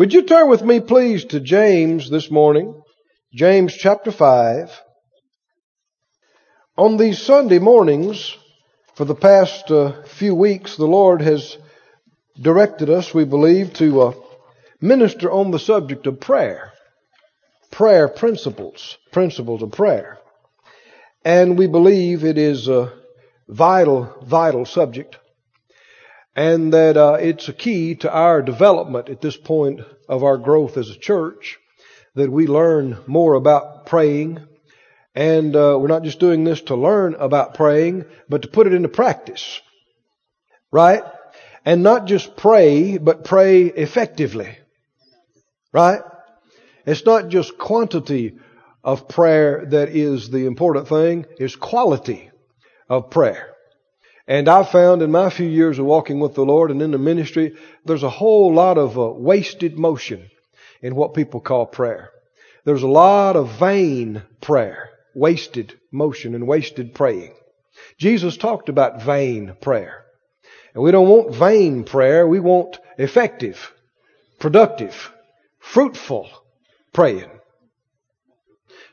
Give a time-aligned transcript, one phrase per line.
[0.00, 2.74] Would you turn with me, please, to James this morning?
[3.34, 4.70] James chapter 5.
[6.78, 8.34] On these Sunday mornings,
[8.94, 11.58] for the past uh, few weeks, the Lord has
[12.40, 14.12] directed us, we believe, to uh,
[14.80, 16.72] minister on the subject of prayer.
[17.70, 20.16] Prayer principles, principles of prayer.
[21.26, 22.90] And we believe it is a
[23.48, 25.18] vital, vital subject
[26.36, 30.76] and that uh, it's a key to our development at this point of our growth
[30.76, 31.58] as a church
[32.14, 34.40] that we learn more about praying.
[35.14, 38.72] And uh, we're not just doing this to learn about praying, but to put it
[38.72, 39.60] into practice.
[40.70, 41.02] Right?
[41.64, 44.56] And not just pray, but pray effectively.
[45.72, 46.00] Right?
[46.86, 48.38] It's not just quantity
[48.82, 52.30] of prayer that is the important thing, it's quality
[52.88, 53.54] of prayer.
[54.30, 56.98] And I've found in my few years of walking with the Lord and in the
[56.98, 60.30] ministry, there's a whole lot of uh, wasted motion
[60.80, 62.10] in what people call prayer.
[62.64, 67.34] There's a lot of vain prayer, wasted motion and wasted praying.
[67.98, 70.04] Jesus talked about vain prayer.
[70.74, 73.72] And we don't want vain prayer, we want effective,
[74.38, 75.10] productive,
[75.58, 76.30] fruitful
[76.92, 77.30] praying.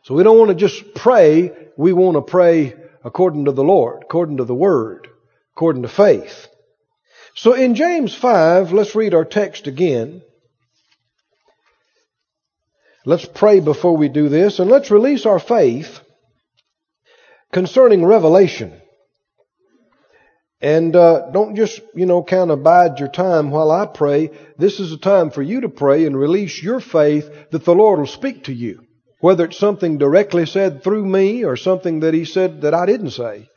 [0.01, 4.01] So we don't want to just pray, we want to pray according to the Lord,
[4.01, 5.09] according to the Word
[5.57, 6.47] according to faith.
[7.33, 10.21] So in James 5, let's read our text again.
[13.07, 15.99] Let's pray before we do this, and let's release our faith
[17.51, 18.79] concerning revelation.
[20.61, 24.29] And uh, don't just, you know, kind of bide your time while I pray.
[24.59, 27.97] This is a time for you to pray and release your faith that the Lord
[27.97, 28.83] will speak to you.
[29.21, 33.11] Whether it's something directly said through me or something that He said that I didn't
[33.11, 33.49] say.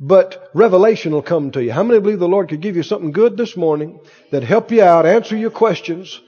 [0.00, 1.72] But revelation will come to you.
[1.72, 3.98] How many believe the Lord could give you something good this morning
[4.30, 6.20] that help you out, answer your questions,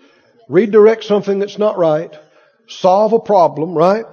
[0.48, 2.12] redirect something that's not right,
[2.66, 4.04] solve a problem, right?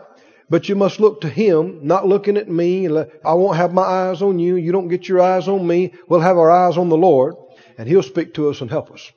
[0.49, 2.87] But you must look to Him, not looking at me.
[2.87, 4.55] I won't have my eyes on you.
[4.55, 5.93] You don't get your eyes on me.
[6.07, 7.35] We'll have our eyes on the Lord,
[7.77, 9.11] and He'll speak to us and help us.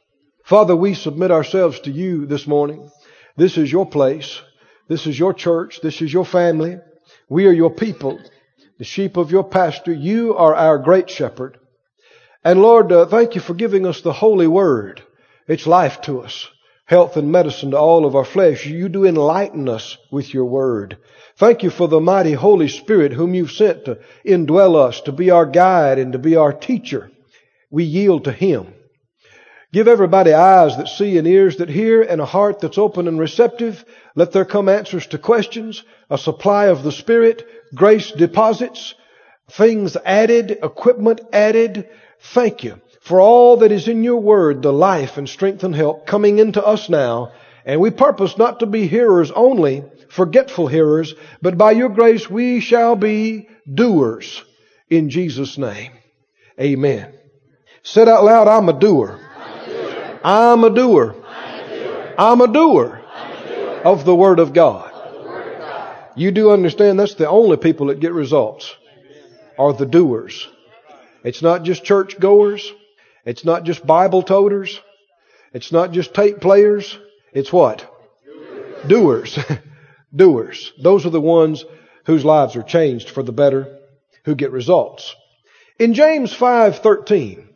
[0.45, 2.91] Father, we submit ourselves to you this morning.
[3.37, 4.41] This is your place.
[4.89, 5.81] This is your church.
[5.83, 6.79] This is your family.
[7.29, 8.19] We are your people
[8.81, 9.93] the sheep of your pasture.
[9.93, 11.59] You are our great shepherd.
[12.43, 15.03] And Lord, uh, thank you for giving us the holy word.
[15.47, 16.49] It's life to us,
[16.87, 18.65] health and medicine to all of our flesh.
[18.65, 20.97] You do enlighten us with your word.
[21.37, 25.31] Thank you for the mighty Holy Spirit whom you've sent to indwell us, to be
[25.31, 27.11] our guide and to be our teacher.
[27.71, 28.73] We yield to him.
[29.75, 33.21] Give everybody eyes that see and ears that hear and a heart that's open and
[33.21, 33.85] receptive.
[34.15, 38.95] Let there come answers to questions, a supply of the Spirit, grace deposits,
[39.51, 41.89] things added, equipment added.
[42.21, 46.07] Thank you for all that is in your word, the life and strength and help
[46.07, 47.33] coming into us now.
[47.65, 52.61] And we purpose not to be hearers only, forgetful hearers, but by your grace we
[52.61, 54.43] shall be doers
[54.89, 55.93] in Jesus' name.
[56.61, 57.15] Amen.
[57.83, 59.19] Said out loud, I'm a doer.
[60.23, 61.15] I'm a doer.
[62.19, 63.01] I'm a doer
[63.85, 64.90] of the Word of God.
[66.21, 68.77] You do understand that's the only people that get results
[69.59, 70.47] are the doers.
[71.25, 72.75] It's not just church goers.
[73.25, 74.83] It's not just Bible toters.
[75.55, 76.99] It's not just tape players.
[77.33, 77.91] It's what?
[78.87, 79.39] Doers.
[80.15, 80.75] doers.
[80.83, 81.65] Those are the ones
[82.05, 83.79] whose lives are changed for the better,
[84.27, 85.17] who get results.
[85.79, 87.49] In James 5:13,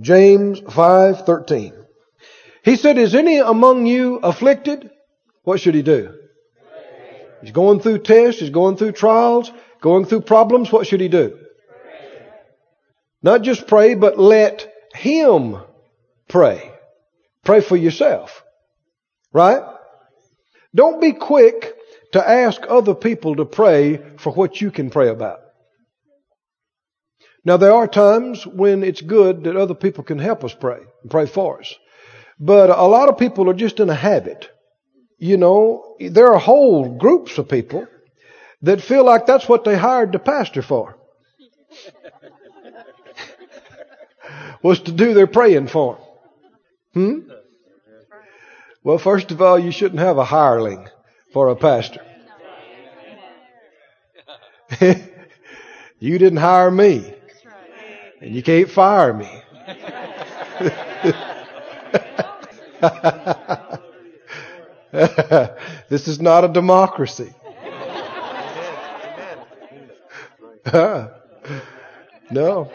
[0.00, 1.72] James 5:13.
[2.64, 4.88] He said, "Is any among you afflicted?
[5.42, 6.21] What should he do?"
[7.42, 10.70] He's going through tests, he's going through trials, going through problems.
[10.70, 11.38] What should he do?
[13.22, 15.58] Not just pray, but let him
[16.28, 16.72] pray.
[17.44, 18.42] Pray for yourself.
[19.32, 19.62] Right?
[20.74, 21.74] Don't be quick
[22.12, 25.40] to ask other people to pray for what you can pray about.
[27.44, 31.10] Now, there are times when it's good that other people can help us pray and
[31.10, 31.74] pray for us.
[32.38, 34.48] But a lot of people are just in a habit.
[35.22, 37.86] You know, there are whole groups of people
[38.62, 40.98] that feel like that's what they hired the pastor for.
[44.64, 45.96] was to do their praying for
[46.92, 47.24] them.
[47.24, 47.30] Hmm?
[48.82, 50.88] Well, first of all, you shouldn't have a hireling
[51.32, 52.04] for a pastor.
[56.00, 57.14] you didn't hire me.
[58.20, 59.30] And you can't fire me.
[65.88, 67.32] this is not a democracy.
[72.30, 72.70] no.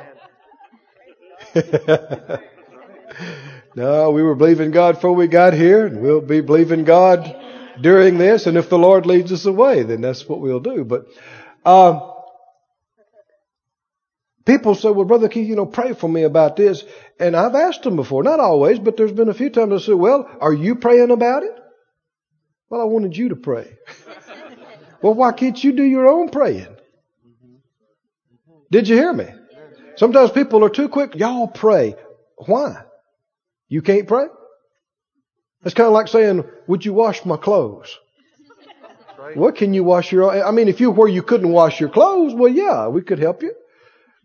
[3.78, 7.36] No, we were believing God before we got here, and we'll be believing God
[7.80, 8.48] during this.
[8.48, 10.84] And if the Lord leads us away, then that's what we'll do.
[10.84, 11.06] But
[11.64, 12.00] uh,
[14.46, 16.84] people say, "Well, Brother Keith, you know, pray for me about this."
[17.20, 19.96] And I've asked them before, not always, but there's been a few times I said,
[19.96, 21.56] "Well, are you praying about it?"
[22.70, 23.78] Well, I wanted you to pray.
[25.02, 26.76] well, why can't you do your own praying?
[28.70, 29.28] Did you hear me?
[29.96, 31.16] Sometimes people are too quick.
[31.16, 31.96] Y'all pray.
[32.38, 32.84] Why?
[33.70, 34.28] You can't pray?
[35.64, 37.98] It's kind of like saying, would you wash my clothes?
[39.34, 40.42] What can you wash your own?
[40.42, 43.42] I mean, if you where you couldn't wash your clothes, well, yeah, we could help
[43.42, 43.54] you.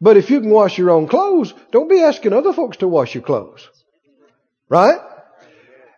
[0.01, 3.15] But if you can wash your own clothes, don't be asking other folks to wash
[3.15, 3.69] your clothes.
[4.69, 4.99] Right?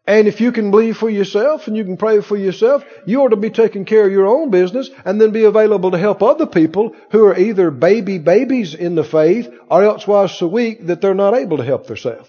[0.06, 3.30] And if you can believe for yourself and you can pray for yourself, you ought
[3.30, 6.46] to be taking care of your own business and then be available to help other
[6.46, 11.14] people who are either baby babies in the faith or elsewise so weak that they're
[11.14, 12.28] not able to help themselves.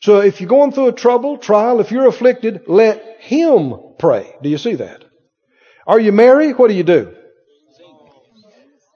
[0.00, 4.34] So if you're going through a trouble, trial, if you're afflicted, let Him pray.
[4.42, 5.04] Do you see that?
[5.86, 6.56] Are you married?
[6.58, 7.14] What do you do?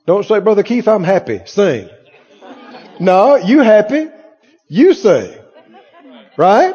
[0.07, 1.43] Don't say, Brother Keith, I'm happy.
[1.45, 1.91] Sing.
[2.99, 4.09] No, you happy.
[4.69, 5.35] You sing.
[6.37, 6.75] Right?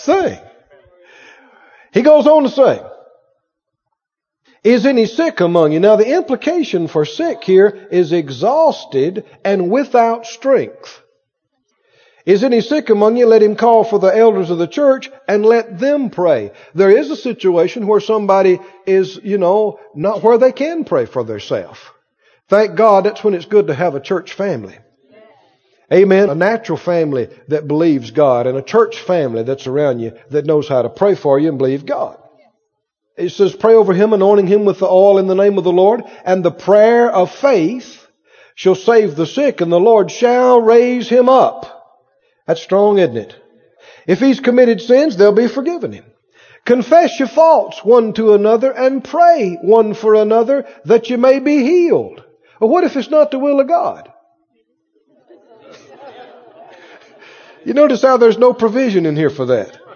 [0.00, 0.38] Sing.
[1.92, 2.82] He goes on to say,
[4.64, 5.80] Is any sick among you?
[5.80, 11.02] Now the implication for sick here is exhausted and without strength.
[12.26, 13.26] Is any sick among you?
[13.26, 16.52] Let him call for the elders of the church and let them pray.
[16.74, 21.24] There is a situation where somebody is, you know, not where they can pray for
[21.24, 21.80] themselves.
[22.48, 24.78] Thank God that's when it's good to have a church family.
[25.92, 26.30] Amen.
[26.30, 30.68] A natural family that believes God and a church family that's around you that knows
[30.68, 32.16] how to pray for you and believe God.
[33.16, 35.72] It says, pray over him, anointing him with the oil in the name of the
[35.72, 38.06] Lord, and the prayer of faith
[38.54, 41.98] shall save the sick, and the Lord shall raise him up.
[42.46, 43.36] That's strong, isn't it?
[44.06, 46.04] If he's committed sins, they'll be forgiven him.
[46.64, 51.62] Confess your faults one to another and pray one for another that you may be
[51.62, 52.24] healed.
[52.60, 54.09] Well, what if it's not the will of God?
[57.64, 59.78] You notice how there's no provision in here for that.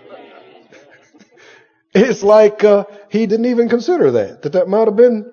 [1.97, 5.31] It's like uh, he didn't even consider that, that that might have been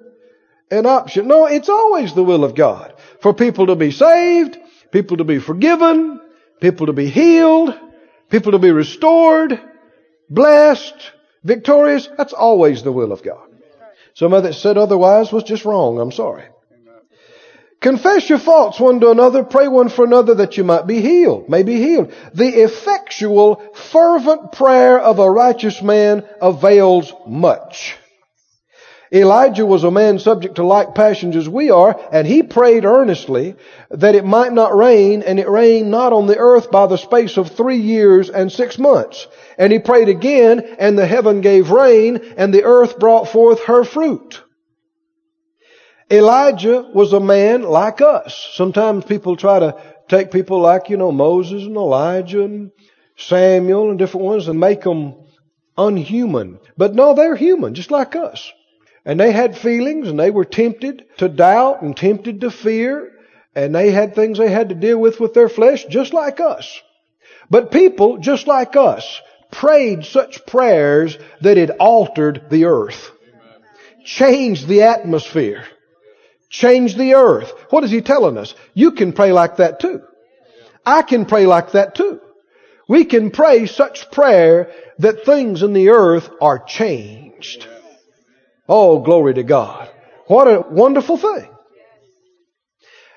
[0.69, 1.27] an option.
[1.27, 4.59] No, it's always the will of God for people to be saved,
[4.91, 6.21] people to be forgiven,
[6.59, 7.73] people to be healed,
[8.29, 9.59] people to be restored,
[10.29, 11.11] blessed,
[11.43, 12.07] victorious.
[12.15, 13.49] That's always the will of God.
[14.13, 15.99] Somebody that said otherwise was just wrong.
[15.99, 16.45] I'm sorry.
[17.81, 21.49] Confess your faults one to another, pray one for another that you might be healed,
[21.49, 22.13] may be healed.
[22.31, 27.97] The effectual, fervent prayer of a righteous man avails much.
[29.11, 33.55] Elijah was a man subject to like passions as we are, and he prayed earnestly
[33.89, 37.35] that it might not rain, and it rained not on the earth by the space
[37.35, 39.27] of three years and six months.
[39.57, 43.83] And he prayed again, and the heaven gave rain, and the earth brought forth her
[43.83, 44.39] fruit.
[46.11, 48.49] Elijah was a man like us.
[48.53, 52.71] Sometimes people try to take people like, you know, Moses and Elijah and
[53.15, 55.15] Samuel and different ones and make them
[55.77, 56.59] unhuman.
[56.77, 58.51] But no, they're human, just like us.
[59.05, 63.09] And they had feelings and they were tempted to doubt and tempted to fear.
[63.55, 66.81] And they had things they had to deal with with their flesh, just like us.
[67.49, 73.11] But people, just like us, prayed such prayers that it altered the earth,
[74.03, 75.63] changed the atmosphere
[76.51, 77.51] change the earth.
[77.69, 78.53] What is he telling us?
[78.75, 80.03] You can pray like that too.
[80.85, 82.19] I can pray like that too.
[82.87, 87.67] We can pray such prayer that things in the earth are changed.
[88.67, 89.89] Oh, glory to God.
[90.27, 91.49] What a wonderful thing.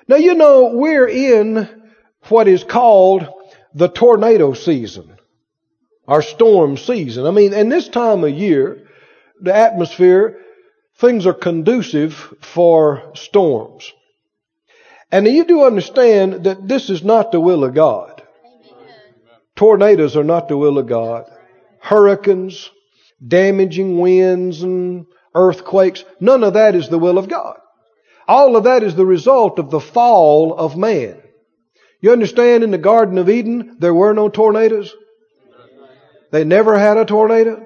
[0.07, 1.83] Now, you know, we're in
[2.29, 3.27] what is called
[3.73, 5.17] the tornado season,
[6.07, 7.25] our storm season.
[7.25, 8.87] I mean, in this time of year,
[9.41, 10.39] the atmosphere
[10.97, 13.91] things are conducive for storms.
[15.11, 18.23] And you do understand that this is not the will of God.
[19.55, 21.25] Tornadoes are not the will of God.
[21.79, 22.69] Hurricanes,
[23.25, 27.57] damaging winds and earthquakes, none of that is the will of God.
[28.27, 31.21] All of that is the result of the fall of man.
[32.01, 34.93] You understand in the Garden of Eden, there were no tornadoes?
[36.31, 37.65] They never had a tornado?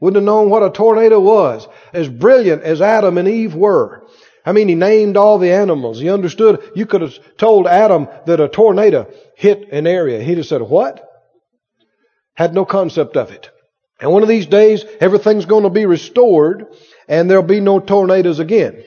[0.00, 1.66] Wouldn't have known what a tornado was.
[1.96, 4.06] As brilliant as Adam and Eve were.
[4.44, 5.98] I mean, he named all the animals.
[5.98, 6.70] He understood.
[6.76, 10.22] You could have told Adam that a tornado hit an area.
[10.22, 11.02] He'd have said, what?
[12.34, 13.50] Had no concept of it.
[13.98, 16.66] And one of these days, everything's going to be restored
[17.08, 18.84] and there'll be no tornadoes again.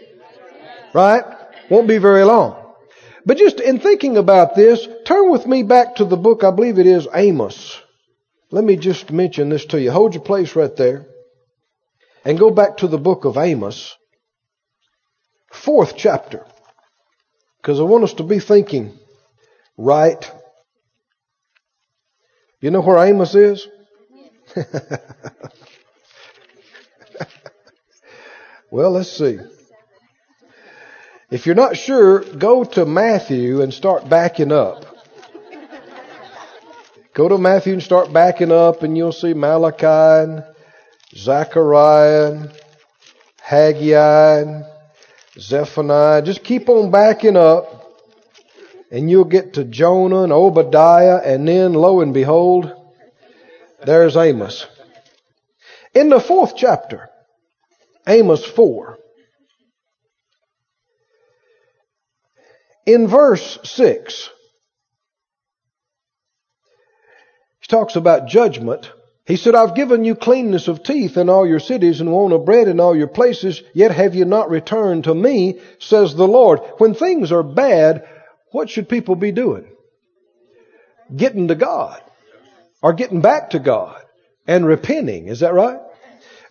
[0.94, 1.24] Right?
[1.70, 2.56] Won't be very long.
[3.26, 6.78] But just in thinking about this, turn with me back to the book, I believe
[6.78, 7.82] it is Amos.
[8.52, 9.92] Let me just mention this to you.
[9.92, 11.08] Hold your place right there.
[12.26, 13.96] And go back to the book of Amos,
[15.52, 16.46] fourth chapter.
[17.62, 18.98] Because I want us to be thinking
[19.78, 20.32] right.
[22.62, 23.68] You know where Amos is?
[28.72, 29.40] well, let's see.
[31.32, 34.86] If you're not sure, go to Matthew and start backing up.
[37.14, 40.44] Go to Matthew and start backing up, and you'll see Malachi and
[41.16, 42.50] Zechariah
[43.42, 44.62] Haggai
[45.38, 46.22] Zephaniah.
[46.22, 47.98] Just keep on backing up,
[48.92, 52.72] and you'll get to Jonah and Obadiah, and then lo and behold,
[53.86, 54.68] there's Amos.
[55.94, 57.10] In the fourth chapter,
[58.08, 58.98] Amos 4,
[62.86, 64.30] in verse 6,
[67.62, 68.92] he talks about judgment.
[69.30, 72.46] He said, I've given you cleanness of teeth in all your cities and want of
[72.46, 76.62] bread in all your places, yet have you not returned to me, says the Lord.
[76.80, 78.08] When things are bad,
[78.50, 79.68] what should people be doing?
[81.16, 82.02] Getting to God.
[82.82, 84.02] Or getting back to God.
[84.48, 85.28] And repenting.
[85.28, 85.78] Is that right?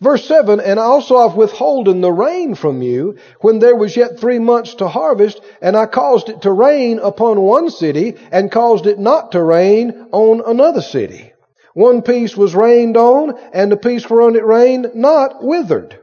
[0.01, 4.39] Verse 7, And also I've withholden the rain from you when there was yet three
[4.39, 9.01] months to harvest, and I caused it to rain upon one city, and caused it
[9.01, 11.28] not to rain on another city.
[11.79, 15.97] One piece was rained on, and the piece whereon it rained not withered.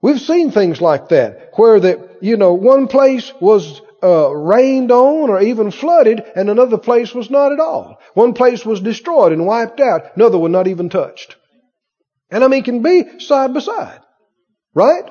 [0.00, 5.28] We've seen things like that, where that, you know, one place was uh, rained on
[5.28, 8.00] or even flooded, and another place was not at all.
[8.14, 11.36] One place was destroyed and wiped out, another one not even touched.
[12.30, 14.00] And I mean, it can be side by side.
[14.72, 15.04] Right?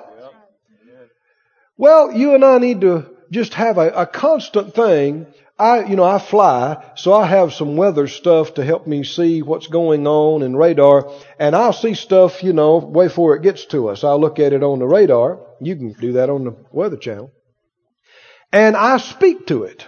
[1.78, 5.27] Well, you and I need to just have a, a constant thing.
[5.58, 9.42] I, you know, I fly, so I have some weather stuff to help me see
[9.42, 13.65] what's going on in radar, and I'll see stuff, you know, way before it gets
[13.65, 14.03] to us.
[14.03, 15.39] I'll look at it on the radar.
[15.62, 17.32] You can do that on the Weather Channel.
[18.51, 19.88] And I speak to it.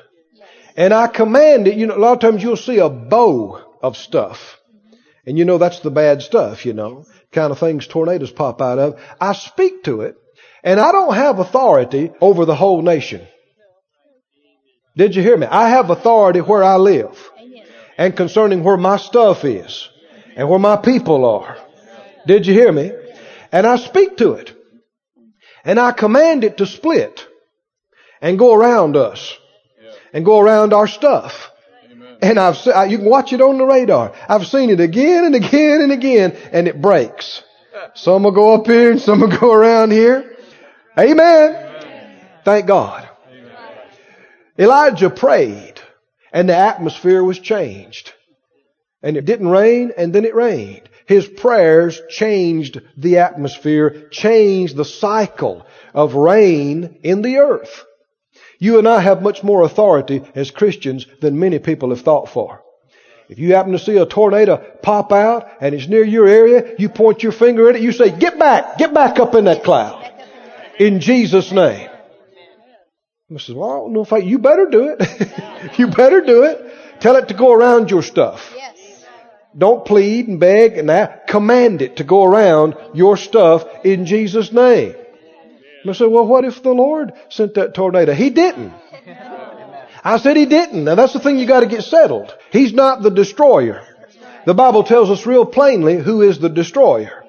[0.77, 1.77] And I command it.
[1.77, 4.59] You know, a lot of times you'll see a bow of stuff.
[5.25, 8.79] And you know that's the bad stuff, you know kind of things tornadoes pop out
[8.79, 8.99] of.
[9.21, 10.15] I speak to it,
[10.65, 13.25] and I don't have authority over the whole nation.
[14.97, 15.45] Did you hear me?
[15.45, 17.17] I have authority where I live
[17.97, 19.89] and concerning where my stuff is
[20.35, 21.57] and where my people are.
[22.27, 22.91] Did you hear me?
[23.51, 24.53] And I speak to it.
[25.63, 27.25] And I command it to split
[28.21, 29.37] and go around us
[30.13, 31.51] and go around our stuff.
[32.21, 34.13] And I've se- you can watch it on the radar.
[34.29, 37.43] I've seen it again and again and again, and it breaks.
[37.93, 40.34] Some will go up here and some will go around here.
[40.97, 41.55] Amen.
[41.55, 42.21] Amen.
[42.43, 43.09] Thank God.
[43.29, 43.51] Amen.
[44.57, 45.81] Elijah prayed,
[46.31, 48.13] and the atmosphere was changed.
[49.03, 50.89] And it didn't rain, and then it rained.
[51.05, 57.85] His prayers changed the atmosphere, changed the cycle of rain in the earth.
[58.57, 62.63] You and I have much more authority as Christians than many people have thought for.
[63.27, 66.89] If you happen to see a tornado pop out and it's near your area, you
[66.89, 70.04] point your finger at it, you say, get back, get back up in that cloud.
[70.79, 71.89] In Jesus' name.
[73.33, 75.77] I says, well, I don't know if I, you better do it.
[75.79, 76.99] you better do it.
[76.99, 78.53] Tell it to go around your stuff.
[79.57, 81.27] Don't plead and beg and that.
[81.27, 84.95] Command it to go around your stuff in Jesus' name.
[85.87, 88.13] I said, well, what if the Lord sent that tornado?
[88.13, 88.73] He didn't.
[90.03, 90.83] I said he didn't.
[90.83, 92.35] Now that's the thing you got to get settled.
[92.51, 93.87] He's not the destroyer.
[94.45, 97.24] The Bible tells us real plainly who is the destroyer.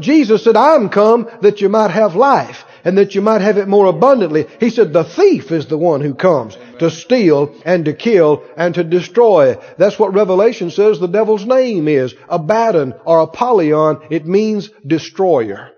[0.00, 3.68] Jesus said, I'm come that you might have life and that you might have it
[3.68, 4.46] more abundantly.
[4.60, 8.74] He said, the thief is the one who comes to steal and to kill and
[8.74, 9.56] to destroy.
[9.76, 12.14] That's what Revelation says the devil's name is.
[12.28, 14.00] Abaddon or Apollyon.
[14.10, 15.70] It means destroyer.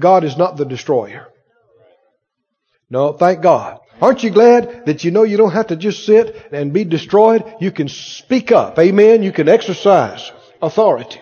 [0.00, 1.26] God is not the destroyer.
[2.90, 3.78] No, thank God.
[4.00, 7.44] Aren't you glad that you know you don't have to just sit and be destroyed?
[7.60, 8.78] You can speak up.
[8.78, 9.22] Amen.
[9.22, 10.30] You can exercise
[10.62, 11.20] authority.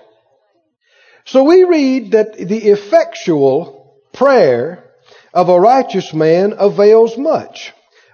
[1.27, 4.85] So we read that the effectual prayer
[5.35, 7.73] of a righteous man avails much.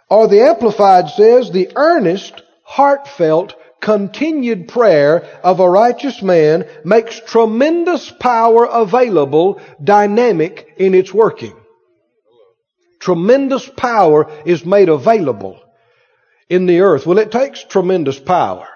[0.09, 8.11] Or the Amplified says the earnest, heartfelt, continued prayer of a righteous man makes tremendous
[8.11, 11.55] power available, dynamic in its working.
[12.99, 15.61] Tremendous power is made available
[16.49, 17.07] in the earth.
[17.07, 18.69] Well, it takes tremendous power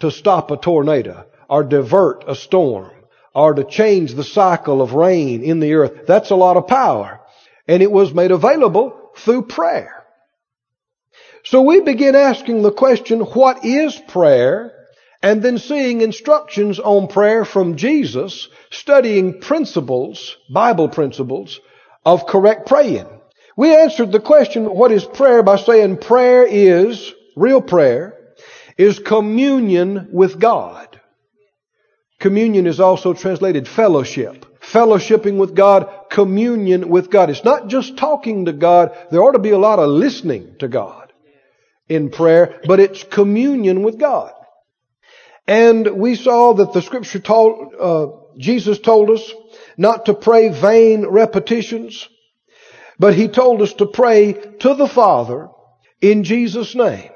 [0.00, 2.90] to stop a tornado or divert a storm
[3.34, 6.06] or to change the cycle of rain in the earth.
[6.06, 7.20] That's a lot of power.
[7.66, 10.04] And it was made available through prayer.
[11.44, 14.72] So we begin asking the question, what is prayer?
[15.22, 21.60] And then seeing instructions on prayer from Jesus, studying principles, Bible principles
[22.04, 23.06] of correct praying.
[23.56, 28.18] We answered the question, what is prayer by saying prayer is, real prayer,
[28.78, 30.91] is communion with God.
[32.22, 34.46] Communion is also translated fellowship.
[34.60, 37.30] Fellowshipping with God, communion with God.
[37.30, 38.96] It's not just talking to God.
[39.10, 41.12] There ought to be a lot of listening to God
[41.88, 44.32] in prayer, but it's communion with God.
[45.48, 48.06] And we saw that the scripture told, uh,
[48.38, 49.32] Jesus told us
[49.76, 52.08] not to pray vain repetitions,
[53.00, 55.48] but he told us to pray to the Father
[56.00, 57.10] in Jesus' name.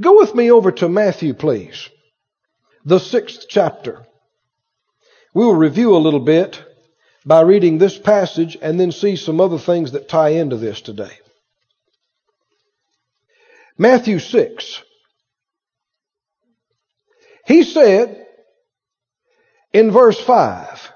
[0.00, 1.90] Go with me over to Matthew, please.
[2.84, 4.06] The sixth chapter.
[5.34, 6.62] We will review a little bit
[7.24, 11.18] by reading this passage and then see some other things that tie into this today.
[13.76, 14.82] Matthew 6.
[17.46, 18.26] He said
[19.72, 20.92] in verse 5,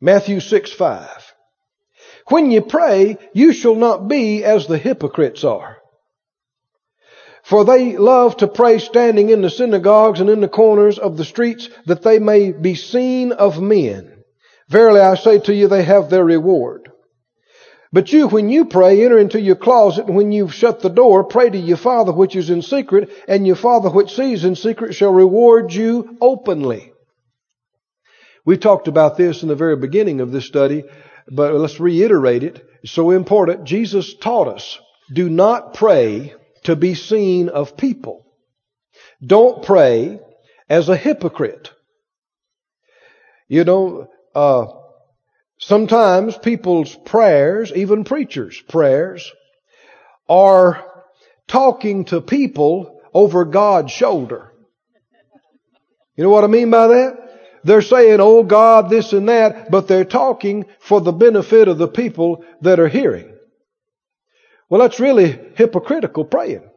[0.00, 1.32] Matthew 6 5,
[2.28, 5.77] When you pray, you shall not be as the hypocrites are
[7.48, 11.24] for they love to pray standing in the synagogues and in the corners of the
[11.24, 14.22] streets that they may be seen of men.
[14.68, 16.90] Verily I say to you, they have their reward.
[17.90, 21.24] But you, when you pray, enter into your closet, and when you've shut the door,
[21.24, 24.94] pray to your Father which is in secret, and your Father which sees in secret
[24.94, 26.92] shall reward you openly.
[28.44, 30.84] We talked about this in the very beginning of this study,
[31.30, 32.62] but let's reiterate it.
[32.82, 33.64] It's so important.
[33.64, 34.78] Jesus taught us,
[35.14, 38.26] do not pray to be seen of people.
[39.24, 40.20] Don't pray
[40.68, 41.70] as a hypocrite.
[43.48, 44.66] You know, uh,
[45.58, 49.32] sometimes people's prayers, even preachers' prayers,
[50.28, 50.84] are
[51.46, 54.52] talking to people over God's shoulder.
[56.16, 57.24] You know what I mean by that?
[57.64, 61.88] They're saying, oh God, this and that, but they're talking for the benefit of the
[61.88, 63.37] people that are hearing.
[64.68, 66.68] Well, that's really hypocritical praying.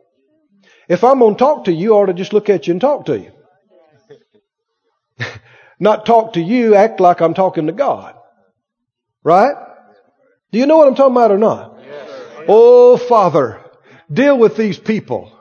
[0.87, 2.81] If I'm going to talk to you, I ought to just look at you and
[2.81, 3.31] talk to you.
[5.79, 8.15] Not talk to you, act like I'm talking to God.
[9.23, 9.55] Right?
[10.51, 11.79] Do you know what I'm talking about or not?
[11.85, 12.09] Yes,
[12.47, 13.63] oh, Father,
[14.11, 15.31] deal with these people.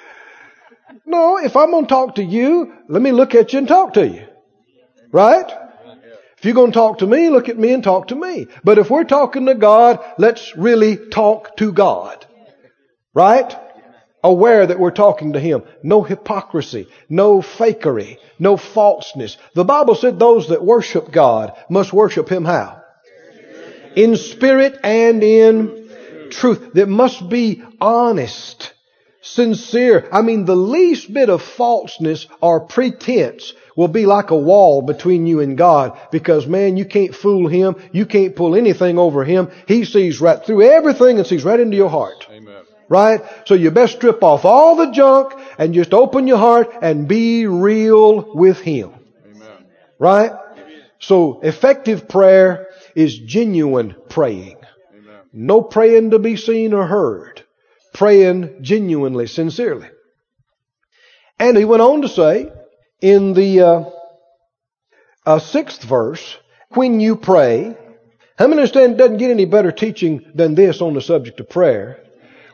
[1.06, 3.94] no, if I'm going to talk to you, let me look at you and talk
[3.94, 4.26] to you.
[5.12, 5.52] Right?
[6.46, 8.46] You're going to talk to me, look at me and talk to me.
[8.62, 12.24] But if we're talking to God, let's really talk to God.
[13.14, 13.52] Right?
[14.22, 15.64] Aware that we're talking to Him.
[15.82, 19.36] No hypocrisy, no fakery, no falseness.
[19.54, 22.80] The Bible said those that worship God must worship Him how?
[23.96, 26.74] In spirit and in truth.
[26.74, 28.72] That must be honest,
[29.26, 30.08] sincere.
[30.12, 35.26] I mean, the least bit of falseness or pretense will be like a wall between
[35.26, 37.76] you and God because man, you can't fool him.
[37.92, 39.50] You can't pull anything over him.
[39.66, 42.26] He sees right through everything and sees right into your heart.
[42.30, 42.62] Amen.
[42.88, 43.20] Right?
[43.46, 47.46] So you best strip off all the junk and just open your heart and be
[47.46, 48.92] real with him.
[49.34, 49.66] Amen.
[49.98, 50.32] Right?
[50.98, 54.56] So effective prayer is genuine praying.
[54.96, 55.20] Amen.
[55.32, 57.45] No praying to be seen or heard.
[57.96, 59.88] Praying genuinely, sincerely.
[61.38, 62.52] And he went on to say,
[63.00, 63.84] in the uh,
[65.24, 66.36] uh, sixth verse,
[66.74, 67.74] when you pray,
[68.38, 72.04] how many understand doesn't get any better teaching than this on the subject of prayer?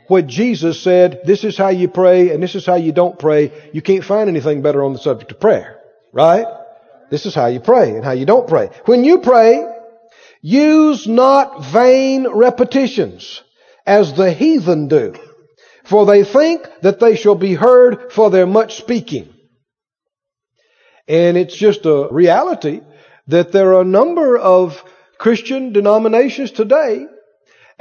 [0.07, 3.51] What Jesus said, this is how you pray and this is how you don't pray.
[3.73, 5.81] You can't find anything better on the subject of prayer.
[6.13, 6.47] Right?
[7.11, 8.71] This is how you pray and how you don't pray.
[8.85, 9.67] When you pray,
[10.41, 13.43] use not vain repetitions
[13.87, 15.15] as the heathen do,
[15.85, 19.33] for they think that they shall be heard for their much speaking.
[21.09, 22.81] And it's just a reality
[23.29, 24.83] that there are a number of
[25.19, 27.07] Christian denominations today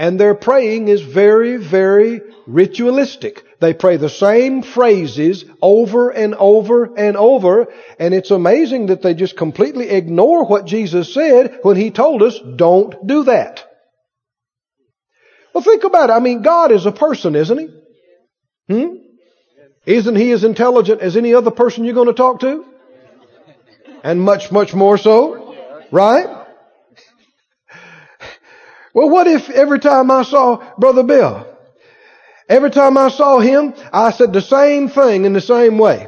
[0.02, 3.44] and their praying is very, very ritualistic.
[3.60, 7.68] They pray the same phrases over and over and over,
[8.00, 12.40] and it's amazing that they just completely ignore what Jesus said when He told us,
[12.56, 13.64] don't do that.
[15.54, 16.14] Well, think about it.
[16.14, 17.70] I mean, God is a person, isn't He?
[18.72, 18.96] Hmm?
[19.86, 22.66] Isn't He as intelligent as any other person you're going to talk to?
[24.04, 25.56] And much, much more so.
[25.92, 26.28] Right?
[28.94, 31.48] Well, what if every time I saw Brother Bill,
[32.50, 36.08] every time I saw him, I said the same thing in the same way.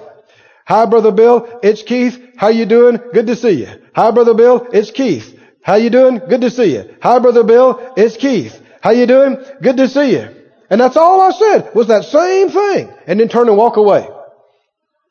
[0.65, 1.59] Hi, Brother Bill.
[1.61, 2.19] It's Keith.
[2.37, 2.97] How you doing?
[3.13, 3.69] Good to see you.
[3.95, 4.67] Hi, Brother Bill.
[4.71, 5.39] It's Keith.
[5.61, 6.19] How you doing?
[6.19, 6.95] Good to see you.
[7.01, 7.93] Hi, Brother Bill.
[7.97, 8.61] It's Keith.
[8.81, 9.37] How you doing?
[9.61, 10.42] Good to see you.
[10.73, 12.91] And that's all I said was that same thing.
[13.05, 14.09] And then turn and walk away.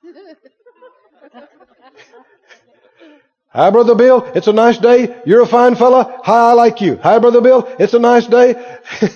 [3.51, 4.25] Hi, Brother Bill.
[4.35, 5.17] It's a nice day.
[5.25, 6.21] You're a fine fella.
[6.25, 6.97] Hi, I like you.
[6.97, 7.73] Hi, Brother Bill.
[7.79, 8.55] It's a nice day.
[9.05, 9.13] that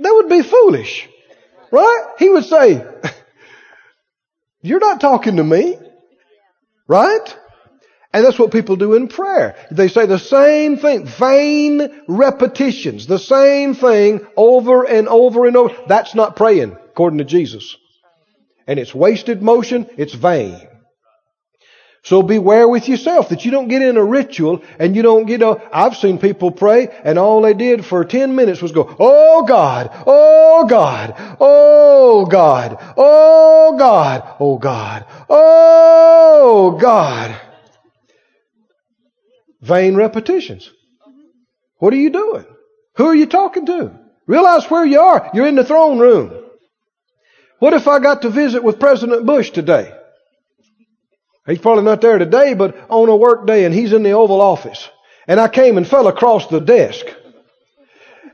[0.00, 1.06] would be foolish.
[1.70, 2.14] Right?
[2.18, 2.82] He would say,
[4.62, 5.76] You're not talking to me.
[6.88, 7.36] Right?
[8.12, 9.56] And that's what people do in prayer.
[9.70, 15.74] They say the same thing, vain repetitions, the same thing over and over and over.
[15.86, 17.76] That's not praying, according to Jesus.
[18.66, 20.68] And it's wasted motion, it's vain.
[22.04, 25.40] So beware with yourself that you don't get in a ritual and you don't get
[25.40, 29.44] a, I've seen people pray and all they did for 10 minutes was go, Oh
[29.44, 37.40] God, Oh God, Oh God, Oh God, Oh God, Oh God.
[39.62, 40.70] Vain repetitions.
[41.78, 42.44] What are you doing?
[42.96, 43.98] Who are you talking to?
[44.26, 45.30] Realize where you are.
[45.32, 46.44] You're in the throne room.
[47.58, 49.92] What if I got to visit with President Bush today?
[51.46, 54.40] He's probably not there today, but on a work day and he's in the Oval
[54.40, 54.88] Office.
[55.26, 57.06] And I came and fell across the desk.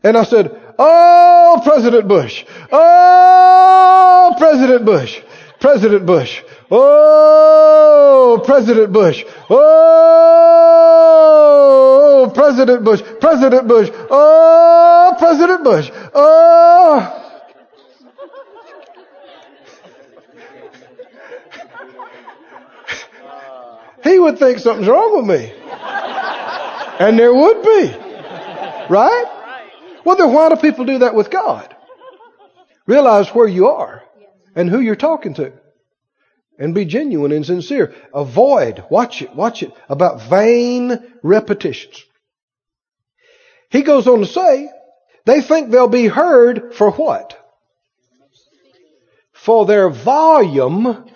[0.03, 2.45] And I said, Oh, President Bush.
[2.71, 5.21] Oh, President Bush.
[5.61, 6.43] President Bush.
[6.71, 9.25] Oh, President Bush.
[9.49, 9.89] Oh,
[12.35, 13.03] President Bush.
[13.21, 13.91] President Bush.
[14.11, 15.91] Oh, President Bush.
[16.15, 17.25] Oh.
[24.05, 25.53] he would think something's wrong with me.
[27.01, 27.95] And there would be.
[28.91, 29.25] Right?
[30.05, 31.75] Well, then why do people do that with God?
[32.87, 34.03] Realize where you are
[34.55, 35.53] and who you're talking to.
[36.59, 37.95] And be genuine and sincere.
[38.13, 42.05] Avoid, watch it, watch it, about vain repetitions.
[43.71, 44.69] He goes on to say,
[45.25, 47.37] they think they'll be heard for what?
[49.33, 51.09] For their volume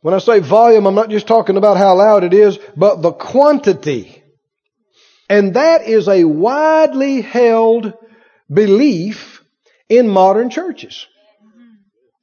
[0.00, 3.12] when I say volume, I'm not just talking about how loud it is, but the
[3.12, 4.22] quantity.
[5.28, 7.94] And that is a widely held
[8.52, 9.42] belief
[9.88, 11.06] in modern churches.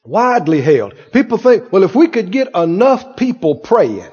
[0.05, 0.93] Widely held.
[1.11, 4.11] People think, well, if we could get enough people praying,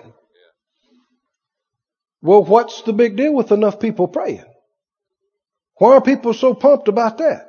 [2.22, 4.44] well, what's the big deal with enough people praying?
[5.76, 7.48] Why are people so pumped about that?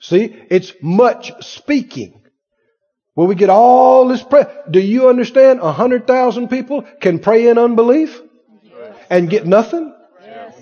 [0.00, 2.22] See, it's much speaking.
[3.14, 4.64] Will we get all this prayer?
[4.70, 5.60] Do you understand?
[5.60, 8.20] A hundred thousand people can pray in unbelief
[9.08, 9.94] and get nothing?
[10.22, 10.56] Yes.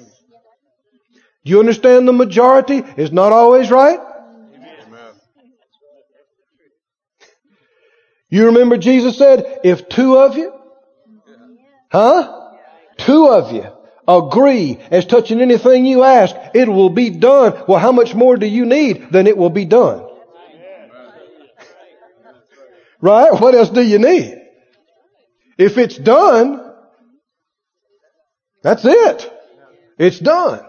[1.44, 4.00] Do you understand the majority is not always right?
[8.30, 10.52] You remember Jesus said, if two of you,
[11.90, 12.50] huh?
[12.98, 13.64] Two of you
[14.06, 17.64] agree as touching anything you ask, it will be done.
[17.68, 20.06] Well, how much more do you need than it will be done?
[23.00, 23.32] Right?
[23.32, 24.42] What else do you need?
[25.56, 26.74] If it's done,
[28.62, 29.32] that's it.
[29.98, 30.64] It's done.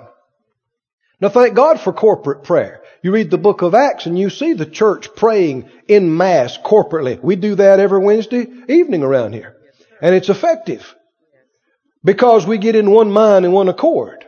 [1.21, 2.81] Now thank God for corporate prayer.
[3.01, 7.21] You read the book of Acts and you see the church praying in mass corporately.
[7.21, 9.55] We do that every Wednesday evening around here.
[10.01, 10.93] And it's effective.
[12.03, 14.25] Because we get in one mind and one accord.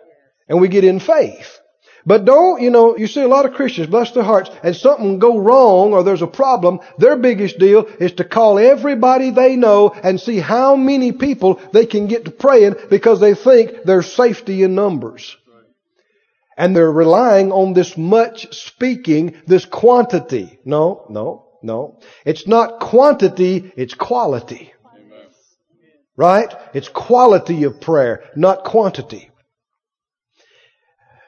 [0.50, 1.60] And we get in faith.
[2.06, 5.20] But don't, you know, you see a lot of Christians, bless their hearts, and something
[5.20, 9.90] go wrong or there's a problem, their biggest deal is to call everybody they know
[9.90, 14.64] and see how many people they can get to praying because they think there's safety
[14.64, 15.38] in numbers.
[16.62, 20.60] And they're relying on this much speaking, this quantity.
[20.64, 22.00] No, no, no.
[22.24, 24.72] It's not quantity, it's quality.
[26.16, 26.54] Right?
[26.76, 29.32] It's quality of prayer, not quantity.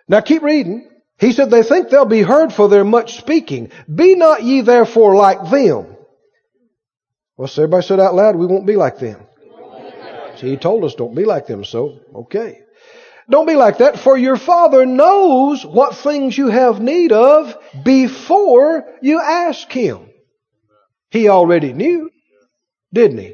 [0.08, 0.88] Now keep reading.
[1.17, 3.72] He said, they think they'll be heard for their much speaking.
[3.91, 5.98] Be not ye therefore like them.
[7.38, 9.26] Well, so everybody said out loud, we won't be like them.
[10.36, 12.62] See, he told us don't be like them, so, okay.
[13.34, 18.86] Don't be like that, for your Father knows what things you have need of before
[19.02, 20.08] you ask Him.
[21.10, 22.12] He already knew,
[22.93, 23.34] didn't He?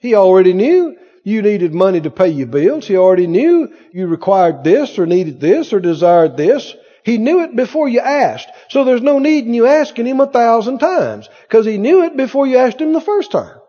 [0.00, 2.88] He already knew you needed money to pay your bills.
[2.88, 6.74] He already knew you required this or needed this or desired this.
[7.04, 8.48] He knew it before you asked.
[8.68, 12.16] So there's no need in you asking him a thousand times because he knew it
[12.16, 13.60] before you asked him the first time.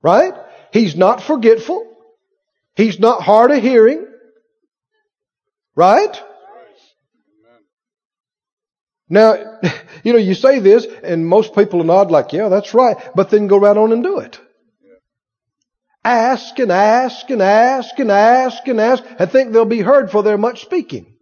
[0.00, 0.32] Right?
[0.72, 1.84] He's not forgetful.
[2.78, 4.06] He's not hard of hearing.
[5.76, 6.22] Right?
[9.10, 9.34] Now,
[10.04, 13.48] you know, you say this and most people nod like, yeah, that's right, but then
[13.48, 14.40] go right on and do it
[16.08, 20.22] ask and ask and ask and ask and ask and think they'll be heard for
[20.22, 21.14] their much speaking.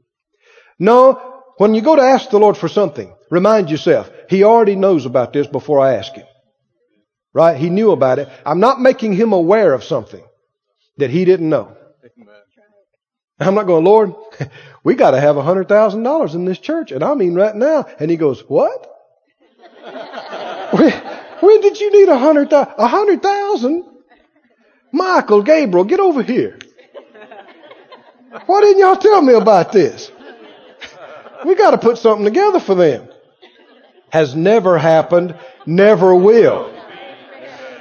[0.79, 5.07] No, when you go to ask the Lord for something, remind yourself, He already knows
[5.07, 6.27] about this before I ask Him.
[7.33, 7.57] Right?
[7.57, 8.29] He knew about it.
[8.45, 10.25] I'm not making Him aware of something
[10.99, 11.77] that He didn't know.
[13.39, 14.15] I'm not going, Lord,
[14.85, 17.55] we got to have a hundred thousand dollars in this church, and I mean right
[17.55, 17.87] now.
[17.99, 18.93] And He goes, What?
[20.73, 20.93] when,
[21.41, 22.75] when did you need a hundred thousand?
[22.79, 23.85] A hundred thousand?
[24.93, 26.59] Michael, Gabriel, get over here.
[28.47, 30.11] Why didn't y'all tell me about this?
[31.45, 33.09] We got to put something together for them.
[34.11, 36.73] Has never happened, never will.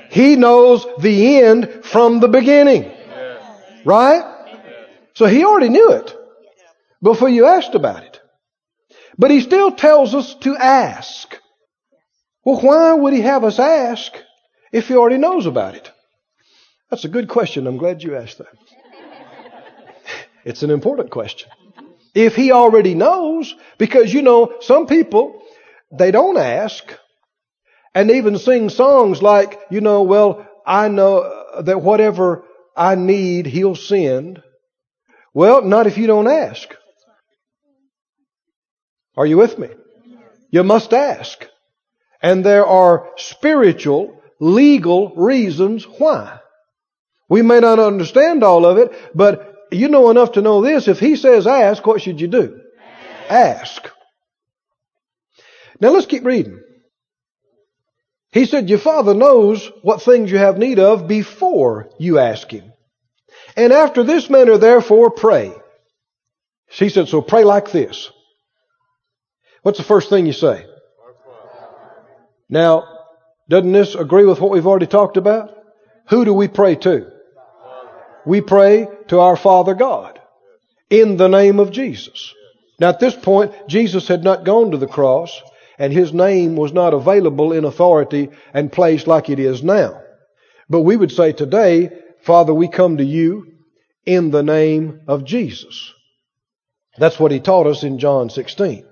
[0.09, 2.91] He knows the end from the beginning.
[3.85, 4.23] Right?
[5.13, 6.13] So he already knew it
[7.01, 8.19] before you asked about it.
[9.17, 11.39] But he still tells us to ask.
[12.43, 14.11] Well, why would he have us ask
[14.71, 15.89] if he already knows about it?
[16.89, 17.65] That's a good question.
[17.67, 18.47] I'm glad you asked that.
[20.43, 21.49] It's an important question.
[22.13, 25.41] If he already knows, because you know, some people,
[25.91, 26.83] they don't ask
[27.95, 32.43] and even sing songs like, you know, well, I know that whatever
[32.75, 34.41] I need, he'll send.
[35.33, 36.73] Well, not if you don't ask.
[39.17, 39.69] Are you with me?
[40.51, 41.45] You must ask.
[42.21, 46.39] And there are spiritual, legal reasons why.
[47.29, 50.87] We may not understand all of it, but you know enough to know this.
[50.87, 52.61] If he says ask, what should you do?
[53.29, 53.89] Ask.
[55.79, 56.61] Now let's keep reading.
[58.35, 62.73] He said, Your Father knows what things you have need of before you ask Him.
[63.55, 65.53] And after this manner, therefore, pray.
[66.69, 68.11] She said, So pray like this.
[69.61, 70.65] What's the first thing you say?
[72.49, 72.83] Now,
[73.47, 75.57] doesn't this agree with what we've already talked about?
[76.09, 77.09] Who do we pray to?
[78.25, 80.19] We pray to our Father God
[80.89, 82.33] in the name of Jesus.
[82.81, 85.41] Now at this point, Jesus had not gone to the cross
[85.77, 90.01] and his name was not available in authority and place like it is now.
[90.69, 93.53] But we would say today, Father, we come to you
[94.05, 95.93] in the name of Jesus.
[96.97, 98.85] That's what he taught us in John 16.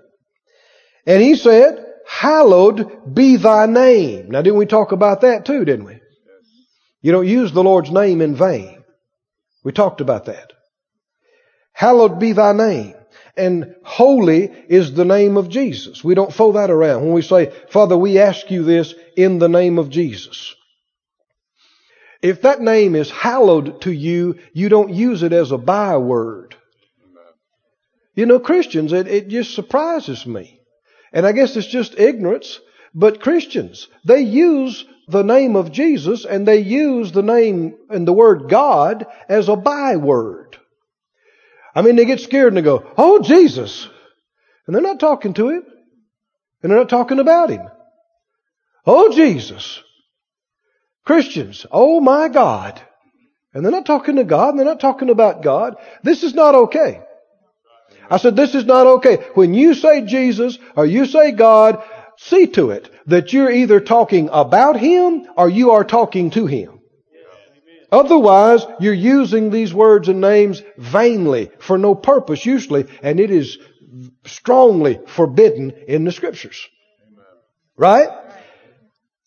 [1.05, 4.29] And he said, hallowed be thy name.
[4.29, 5.99] Now didn't we talk about that too, didn't we?
[7.01, 8.83] You don't use the Lord's name in vain.
[9.63, 10.53] We talked about that.
[11.73, 12.95] Hallowed be thy name.
[13.35, 16.03] And holy is the name of Jesus.
[16.03, 19.49] We don't throw that around when we say, Father, we ask you this in the
[19.49, 20.55] name of Jesus.
[22.21, 26.55] If that name is hallowed to you, you don't use it as a byword.
[28.15, 30.61] You know, Christians, it, it just surprises me.
[31.11, 32.59] And I guess it's just ignorance,
[32.93, 38.13] but Christians, they use the name of Jesus and they use the name and the
[38.13, 40.57] word God as a byword.
[41.75, 43.87] I mean, they get scared and they go, Oh, Jesus.
[44.65, 45.63] And they're not talking to him.
[46.61, 47.67] And they're not talking about him.
[48.85, 49.81] Oh, Jesus.
[51.05, 52.81] Christians, oh my God.
[53.53, 55.75] And they're not talking to God and they're not talking about God.
[56.01, 57.01] This is not okay.
[58.09, 59.17] I said, this is not okay.
[59.33, 61.83] When you say Jesus or you say God,
[62.17, 66.72] see to it that you're either talking about Him or you are talking to Him.
[67.93, 73.59] Otherwise, you're using these words and names vainly for no purpose usually, and it is
[74.25, 76.67] strongly forbidden in the scriptures.
[77.77, 78.09] Right?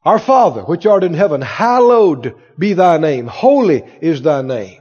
[0.04, 3.28] Our Father, which art in heaven, hallowed be thy name.
[3.28, 4.80] Holy is thy name.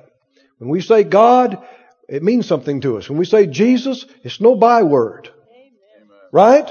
[0.58, 1.63] When we say God,
[2.10, 3.08] it means something to us.
[3.08, 5.30] When we say Jesus, it's no byword.
[6.32, 6.67] Right?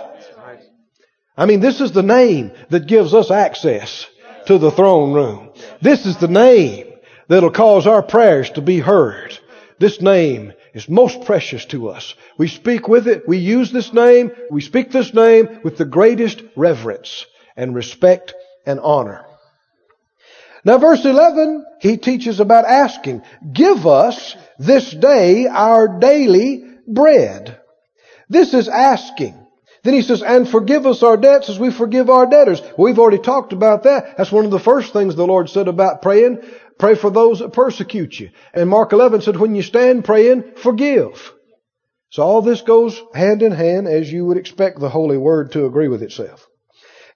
[1.37, 4.05] I mean, this is the name that gives us access
[4.46, 5.53] to the throne room.
[5.81, 6.93] This is the name
[7.29, 9.39] that'll cause our prayers to be heard.
[9.79, 12.15] This name is most precious to us.
[12.39, 13.29] We speak with it.
[13.29, 14.33] We use this name.
[14.51, 18.35] We speak this name with the greatest reverence and respect
[18.67, 19.25] and honor.
[20.65, 23.23] Now verse 11, he teaches about asking.
[23.53, 27.61] Give us this day our daily bread.
[28.29, 29.41] This is asking.
[29.83, 32.63] Then he says, and forgive us our debts as we forgive our debtors.
[32.79, 34.17] We've already talked about that.
[34.17, 36.41] That's one of the first things the Lord said about praying.
[36.79, 38.31] Pray for those that persecute you.
[38.53, 41.33] And Mark 11 said, when you stand praying, forgive.
[42.11, 45.67] So all this goes hand in hand as you would expect the Holy Word to
[45.67, 46.47] agree with itself.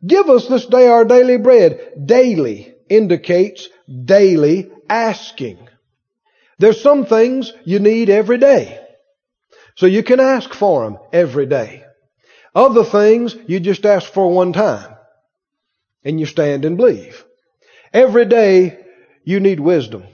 [0.06, 2.06] Give us this day our daily bread.
[2.06, 3.68] Daily indicates
[4.04, 5.68] daily asking.
[6.58, 8.80] There's some things you need every day.
[9.76, 11.84] So you can ask for them every day.
[12.54, 14.96] Other things you just ask for one time
[16.04, 17.24] and you stand and believe.
[17.92, 18.78] Every day
[19.28, 20.04] you need wisdom.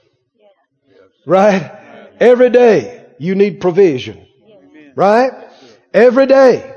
[1.24, 1.70] Right?
[2.18, 4.26] Every day you need provision.
[4.96, 5.30] Right?
[5.92, 6.74] Every day.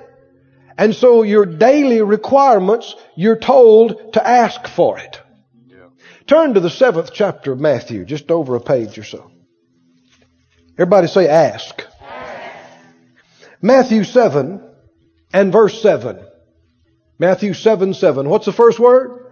[0.78, 5.20] And so your daily requirements, you're told to ask for it.
[6.28, 9.32] Turn to the seventh chapter of Matthew, just over a page or so.
[10.74, 11.84] Everybody say ask.
[13.64, 14.62] Matthew 7
[15.34, 16.24] and verse 7.
[17.18, 18.30] Matthew 7 7.
[18.30, 19.26] What's the first word?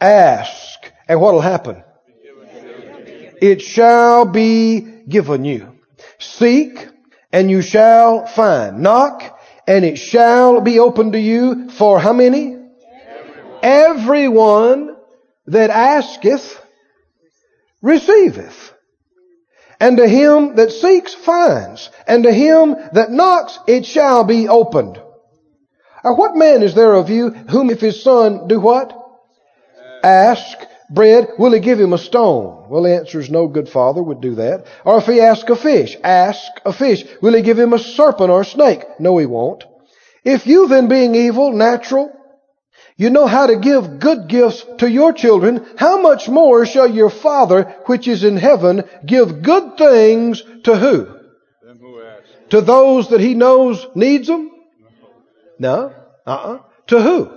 [0.00, 0.89] Ask.
[1.10, 1.82] And what'll happen?
[3.42, 5.76] It shall be given you.
[6.20, 6.86] Seek
[7.32, 8.78] and you shall find.
[8.78, 12.54] Knock and it shall be opened to you for how many?
[12.54, 14.96] Everyone, Everyone
[15.48, 16.64] that asketh
[17.82, 18.72] receiveth.
[19.80, 21.90] And to him that seeks finds.
[22.06, 25.02] And to him that knocks it shall be opened.
[26.04, 28.96] Now what man is there of you whom if his son do what?
[30.04, 32.68] Ask bread, will he give him a stone?
[32.68, 34.66] Well, the answer is no good father would do that.
[34.84, 38.30] Or if he ask a fish, ask a fish, will he give him a serpent
[38.30, 38.84] or a snake?
[38.98, 39.64] No, he won't.
[40.24, 42.12] If you then being evil, natural,
[42.96, 47.08] you know how to give good gifts to your children, how much more shall your
[47.08, 51.06] Father which is in heaven give good things to who?
[52.50, 54.50] To those that he knows needs them?
[55.58, 55.94] No.
[56.26, 56.58] Uh-uh.
[56.88, 57.30] To who?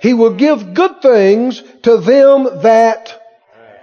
[0.00, 3.22] He will give good things to them that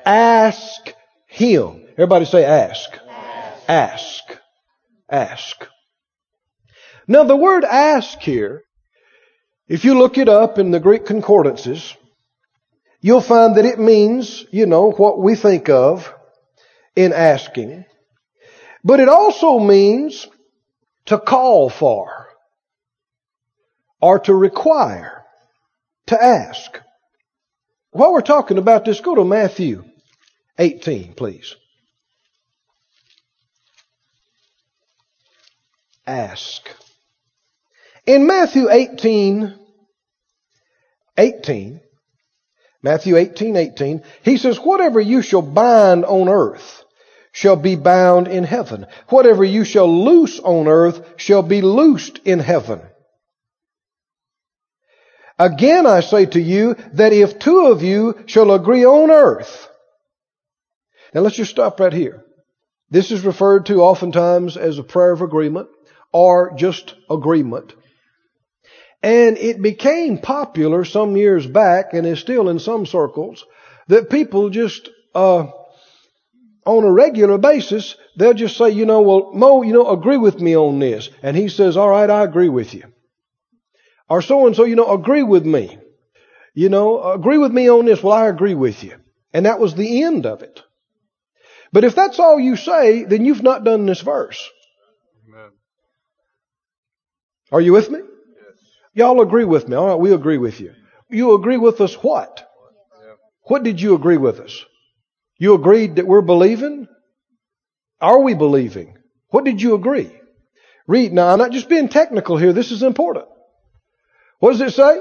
[0.06, 0.94] ask
[1.26, 1.86] him.
[1.94, 2.90] Everybody say ask.
[3.66, 4.24] Ask.
[5.10, 5.66] Ask.
[7.08, 8.64] Now the word ask here,
[9.70, 11.96] if you look it up in the Greek concordances,
[13.00, 16.14] you'll find that it means, you know, what we think of
[16.98, 17.86] in asking.
[18.84, 20.28] But it also means
[21.06, 22.28] to call for
[24.02, 25.24] or to require,
[26.08, 26.83] to ask.
[27.94, 29.84] While we're talking about this, go to Matthew
[30.58, 31.56] 18, please.
[36.06, 36.68] Ask.
[38.06, 39.54] In Matthew 18,
[41.18, 41.82] 18,
[42.82, 46.84] Matthew 18, 18, he says, whatever you shall bind on earth
[47.32, 48.88] shall be bound in heaven.
[49.10, 52.82] Whatever you shall loose on earth shall be loosed in heaven.
[55.44, 59.68] Again I say to you that if two of you shall agree on earth,
[61.14, 62.24] now let's just stop right here.
[62.90, 65.68] This is referred to oftentimes as a prayer of agreement
[66.14, 67.74] or just agreement.
[69.02, 73.44] And it became popular some years back and is still in some circles
[73.90, 75.48] that people just, uh,
[76.66, 80.40] on a regular basis, they'll just say, you know, well, Mo, you know, agree with
[80.40, 81.10] me on this.
[81.22, 82.93] And he says, all right, I agree with you.
[84.14, 85.76] Or so and so, you know, agree with me.
[86.54, 88.04] You know, agree with me on this.
[88.04, 88.96] Well, I agree with you.
[89.34, 90.62] And that was the end of it.
[91.72, 94.48] But if that's all you say, then you've not done this verse.
[95.28, 95.50] Amen.
[97.52, 98.02] Are you with me?
[98.02, 98.60] Yes.
[98.94, 99.76] Y'all agree with me.
[99.76, 100.76] All right, we agree with you.
[101.10, 102.48] You agree with us what?
[103.46, 104.64] What did you agree with us?
[105.40, 106.88] You agreed that we're believing?
[108.00, 108.96] Are we believing?
[109.30, 110.16] What did you agree?
[110.86, 111.14] Read.
[111.14, 112.54] Now, I'm not just being technical here.
[112.54, 113.26] This is important.
[114.44, 115.00] What does it say?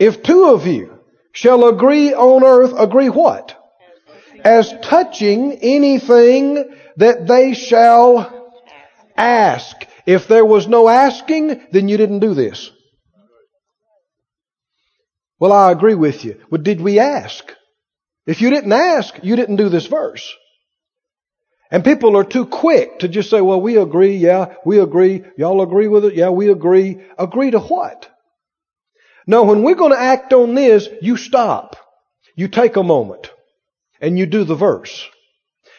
[0.00, 0.98] If two of you
[1.30, 3.54] shall agree on earth, agree what?
[4.42, 8.50] As touching anything that they shall
[9.16, 9.76] ask.
[10.04, 12.72] If there was no asking, then you didn't do this.
[15.38, 16.40] Well, I agree with you.
[16.50, 17.54] But did we ask?
[18.26, 20.28] If you didn't ask, you didn't do this verse.
[21.70, 25.62] And people are too quick to just say, well, we agree, yeah, we agree, y'all
[25.62, 27.00] agree with it, yeah, we agree.
[27.18, 28.08] Agree to what?
[29.26, 31.76] No, when we're going to act on this, you stop.
[32.36, 33.30] You take a moment
[34.00, 35.08] and you do the verse.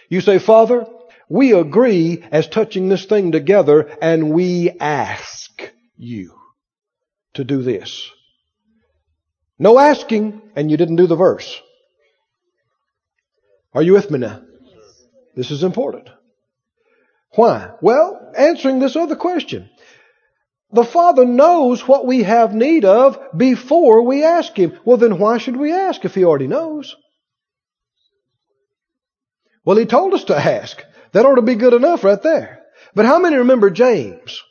[0.09, 0.85] You say, Father,
[1.29, 6.33] we agree as touching this thing together and we ask you
[7.35, 8.09] to do this.
[9.59, 11.61] No asking and you didn't do the verse.
[13.73, 14.41] Are you with me now?
[15.37, 16.09] This is important.
[17.35, 17.69] Why?
[17.79, 19.69] Well, answering this other question.
[20.71, 24.79] The Father knows what we have need of before we ask Him.
[24.83, 26.95] Well, then why should we ask if He already knows?
[29.63, 30.83] Well, He told us to ask.
[31.11, 32.63] That ought to be good enough right there.
[32.95, 34.41] But how many remember James?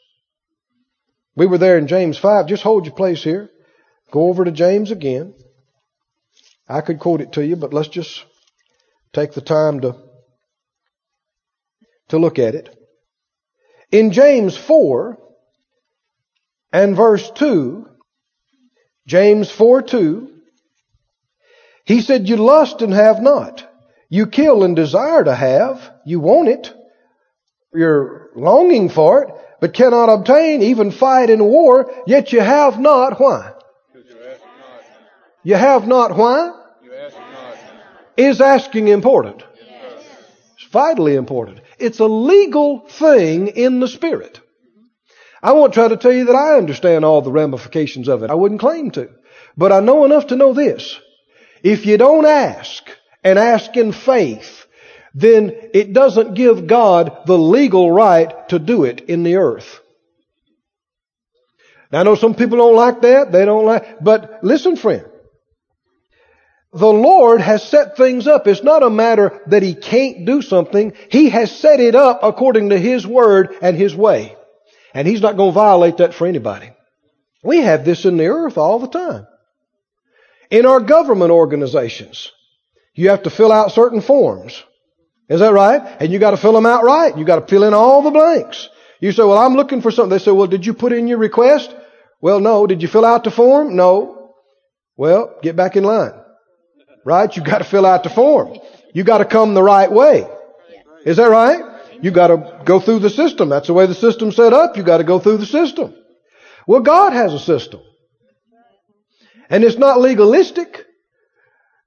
[1.34, 2.46] We were there in James 5.
[2.46, 3.50] Just hold your place here.
[4.12, 5.34] Go over to James again.
[6.68, 8.24] I could quote it to you, but let's just
[9.12, 10.05] take the time to,
[12.08, 12.72] to look at it.
[13.90, 15.18] In James 4
[16.72, 17.86] and verse 2,
[19.06, 20.32] James 4 2,
[21.84, 23.64] he said, You lust and have not.
[24.08, 25.90] You kill and desire to have.
[26.04, 26.74] You want it.
[27.72, 33.20] you're longing for it, but cannot obtain, even fight in war, yet you have not.
[33.20, 33.52] Why?
[35.44, 36.50] You have not why?
[38.16, 39.44] Is asking important?
[40.56, 41.60] It's vitally important.
[41.78, 44.40] It's a legal thing in the Spirit.
[45.42, 48.30] I won't try to tell you that I understand all the ramifications of it.
[48.30, 49.10] I wouldn't claim to.
[49.56, 50.98] But I know enough to know this.
[51.62, 52.88] If you don't ask,
[53.26, 54.66] and ask in faith,
[55.12, 59.80] then it doesn't give God the legal right to do it in the earth.
[61.90, 63.32] Now I know some people don't like that.
[63.32, 65.04] They don't like, but listen friend.
[66.76, 68.46] The Lord has set things up.
[68.46, 70.92] It's not a matter that He can't do something.
[71.10, 74.36] He has set it up according to His Word and His way.
[74.92, 76.70] And He's not going to violate that for anybody.
[77.42, 79.26] We have this in the earth all the time.
[80.50, 82.30] In our government organizations,
[82.94, 84.62] you have to fill out certain forms.
[85.30, 85.80] Is that right?
[85.98, 87.16] And you got to fill them out right.
[87.16, 88.68] You got to fill in all the blanks.
[89.00, 90.10] You say, well, I'm looking for something.
[90.10, 91.74] They say, well, did you put in your request?
[92.20, 92.66] Well, no.
[92.66, 93.76] Did you fill out the form?
[93.76, 94.34] No.
[94.96, 96.12] Well, get back in line.
[97.06, 97.34] Right?
[97.36, 98.58] You got to fill out the form.
[98.92, 100.28] You got to come the right way.
[101.04, 101.62] Is that right?
[102.02, 103.48] You got to go through the system.
[103.48, 104.76] That's the way the system's set up.
[104.76, 105.94] You got to go through the system.
[106.66, 107.80] Well, God has a system.
[109.48, 110.84] And it's not legalistic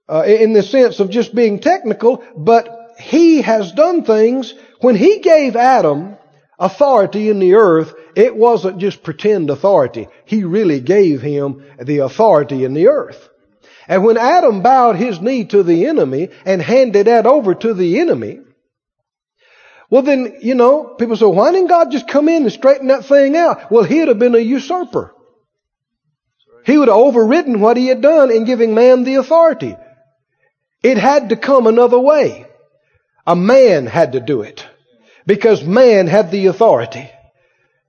[0.07, 4.53] uh, in the sense of just being technical, but He has done things.
[4.79, 6.15] When He gave Adam
[6.57, 10.07] authority in the earth, it wasn't just pretend authority.
[10.23, 13.29] He really gave him the authority in the earth.
[13.89, 17.99] And when Adam bowed his knee to the enemy and handed that over to the
[17.99, 18.39] enemy,
[19.89, 23.05] well then, you know, people say, why didn't God just come in and straighten that
[23.05, 23.71] thing out?
[23.71, 25.15] Well, he'd have been a usurper.
[26.65, 29.75] He would have overridden what he had done in giving man the authority.
[30.83, 32.45] It had to come another way.
[33.25, 34.65] A man had to do it.
[35.25, 37.09] Because man had the authority.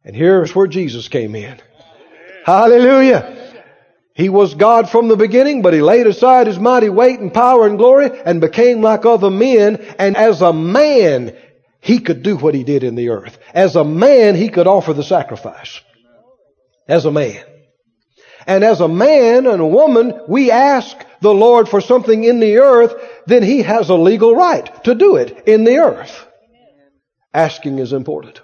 [0.02, 1.60] And here's where Jesus came in.
[2.46, 3.39] Hallelujah.
[4.20, 7.66] He was God from the beginning, but he laid aside his mighty weight and power
[7.66, 9.76] and glory and became like other men.
[9.98, 11.34] And as a man,
[11.80, 13.38] he could do what he did in the earth.
[13.54, 15.80] As a man, he could offer the sacrifice.
[16.86, 17.42] As a man.
[18.46, 22.58] And as a man and a woman, we ask the Lord for something in the
[22.58, 22.92] earth,
[23.24, 26.26] then he has a legal right to do it in the earth.
[27.32, 28.42] Asking is important.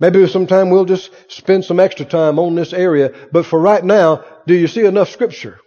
[0.00, 4.24] Maybe sometime we'll just spend some extra time on this area, but for right now,
[4.46, 5.58] do you see enough scripture?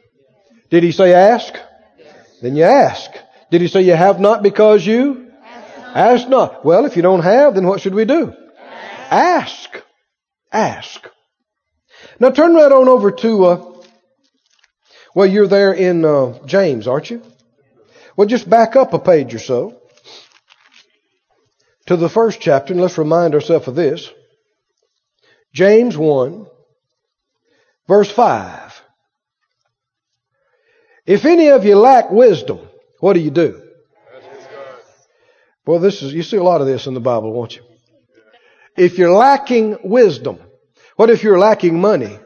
[0.69, 1.55] Did he say ask?
[2.41, 3.11] Then you ask.
[3.49, 5.31] Did he say you have not because you
[5.93, 6.65] ask not?
[6.65, 8.33] Well, if you don't have, then what should we do?
[9.09, 9.69] Ask.
[10.51, 11.07] Ask.
[12.19, 13.73] Now turn right on over to, uh,
[15.15, 17.21] well, you're there in uh, James, aren't you?
[18.15, 19.81] Well, just back up a page or so
[21.87, 24.11] to the first chapter, and let's remind ourselves of this.
[25.53, 26.45] James 1,
[27.87, 28.66] verse 5.
[31.07, 32.59] If any of you lack wisdom,
[32.99, 33.63] what do you do?
[35.65, 37.63] Well, this is, you see a lot of this in the Bible, won't you?
[38.75, 40.39] If you're lacking wisdom,
[40.97, 42.19] what if you're lacking money?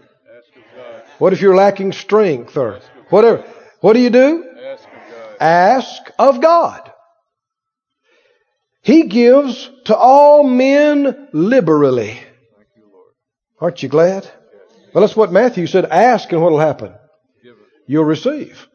[1.20, 3.46] What if you're lacking strength or whatever?
[3.82, 4.46] What do you do?
[5.40, 6.92] Ask of God.
[8.82, 12.20] He gives to all men liberally.
[13.60, 14.30] Aren't you glad?
[14.94, 15.86] Well, that's what Matthew said.
[15.86, 16.94] Ask and what will happen?
[17.86, 18.68] You'll receive.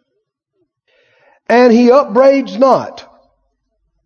[1.48, 3.04] And he upbraids not.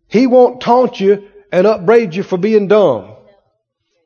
[0.07, 3.15] He won't taunt you and upbraid you for being dumb.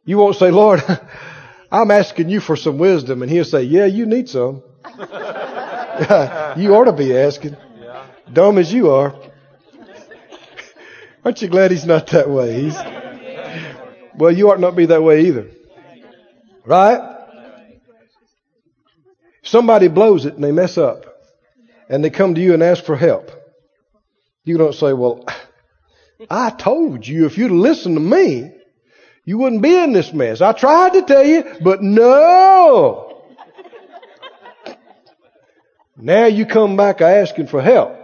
[0.06, 0.84] You won't say, Lord,
[1.72, 3.22] I'm asking you for some wisdom.
[3.22, 4.64] And he'll say, yeah, you need some.
[4.98, 7.58] you ought to be asking.
[8.32, 9.16] Dumb as you are.
[11.24, 12.62] Aren't you glad he's not that way?
[12.62, 12.78] He's,
[14.16, 15.50] well, you ought not be that way either.
[16.66, 17.02] Right?
[19.42, 21.15] Somebody blows it and they mess up
[21.90, 23.32] and they come to you and ask for help.
[24.44, 25.26] You don't say, well,
[26.30, 28.52] I told you if you'd listened to me,
[29.26, 30.42] you wouldn't be in this mess.
[30.42, 33.24] I tried to tell you, but no.
[35.98, 37.98] now you come back asking for help.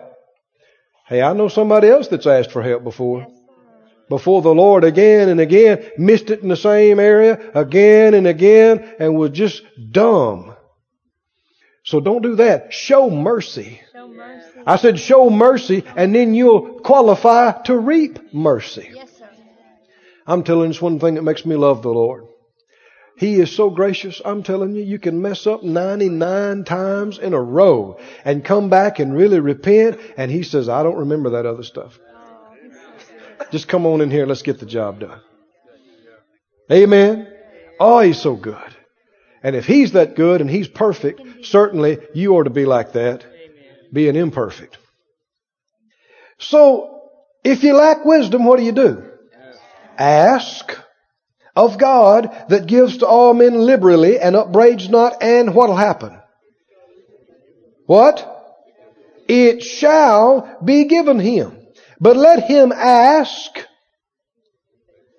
[1.08, 3.28] Hey, I know somebody else that's asked for help before
[4.12, 8.96] before the Lord again and again, missed it in the same area again and again,
[9.00, 10.51] and was just dumb.
[11.84, 12.74] So don't do that.
[12.74, 13.82] Show mercy.
[13.92, 14.60] Show mercy.
[14.66, 18.92] I said show mercy, and then you'll qualify to reap mercy.
[18.94, 19.28] Yes, sir.
[20.28, 22.26] I'm telling you, it's one thing that makes me love the Lord.
[23.18, 24.22] He is so gracious.
[24.24, 29.00] I'm telling you, you can mess up 99 times in a row and come back
[29.00, 30.00] and really repent.
[30.18, 32.00] And He says, I don't remember that other stuff.
[33.52, 34.26] Just come on in here.
[34.26, 35.20] Let's get the job done.
[36.72, 37.28] Amen.
[37.80, 38.76] Oh, He's so good.
[39.44, 43.26] And if He's that good and He's perfect, certainly you ought to be like that,
[43.92, 44.78] being imperfect.
[46.38, 47.02] So,
[47.44, 49.04] if you lack wisdom, what do you do?
[49.98, 50.78] Ask
[51.56, 56.20] of God that gives to all men liberally and upbraids not, and what'll happen?
[57.86, 58.28] What?
[59.28, 61.58] It shall be given him.
[62.00, 63.52] But let him ask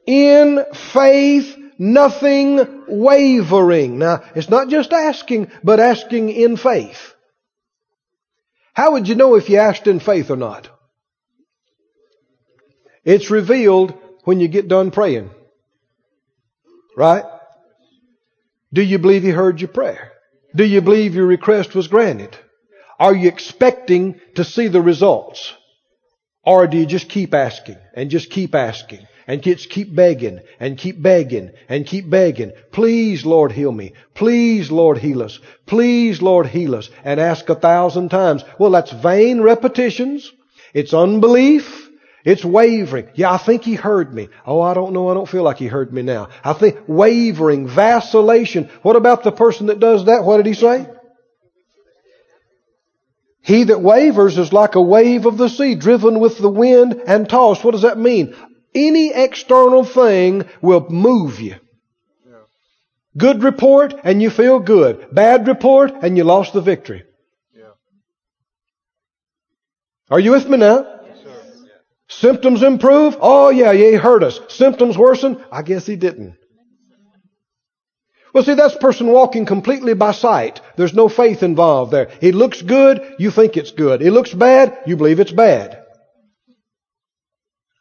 [0.06, 3.98] in faith, nothing wavering.
[3.98, 7.14] Now, it's not just asking, but asking in faith.
[8.74, 10.68] How would you know if you asked in faith or not?
[13.04, 13.94] It's revealed
[14.24, 15.30] when you get done praying.
[16.96, 17.24] Right?
[18.72, 20.12] Do you believe He heard your prayer?
[20.54, 22.36] Do you believe your request was granted?
[22.98, 25.54] Are you expecting to see the results?
[26.44, 30.78] Or do you just keep asking and just keep asking and just keep begging and
[30.78, 32.52] keep begging and keep begging?
[32.70, 33.92] Please, Lord, heal me.
[34.14, 35.38] Please, Lord, heal us.
[35.66, 36.90] Please, Lord, heal us.
[37.04, 38.44] And ask a thousand times.
[38.58, 40.32] Well, that's vain repetitions.
[40.74, 41.90] It's unbelief.
[42.24, 43.08] It's wavering.
[43.14, 44.28] Yeah, I think he heard me.
[44.46, 45.08] Oh, I don't know.
[45.08, 46.28] I don't feel like he heard me now.
[46.44, 48.70] I think wavering, vacillation.
[48.82, 50.24] What about the person that does that?
[50.24, 50.86] What did he say?
[53.42, 57.28] He that wavers is like a wave of the sea, driven with the wind and
[57.28, 57.64] tossed.
[57.64, 58.36] What does that mean?
[58.74, 61.56] Any external thing will move you.
[63.16, 65.14] Good report and you feel good.
[65.14, 67.04] Bad report and you lost the victory.
[70.10, 71.00] Are you with me now?
[72.08, 73.16] Symptoms improve?
[73.20, 74.40] Oh yeah, yeah, he hurt us.
[74.48, 75.42] Symptoms worsen?
[75.50, 76.36] I guess he didn't.
[78.32, 80.60] Well, see, that's a person walking completely by sight.
[80.76, 82.10] There's no faith involved there.
[82.22, 84.00] It looks good, you think it's good.
[84.00, 85.81] It looks bad, you believe it's bad.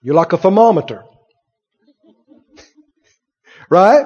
[0.02, 1.04] You're like a thermometer.
[3.70, 4.06] right?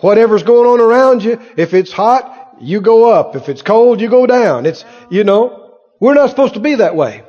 [0.00, 3.36] Whatever's going on around you, if it's hot, you go up.
[3.36, 4.66] If it's cold, you go down.
[4.66, 7.24] It's, you know, we're not supposed to be that way.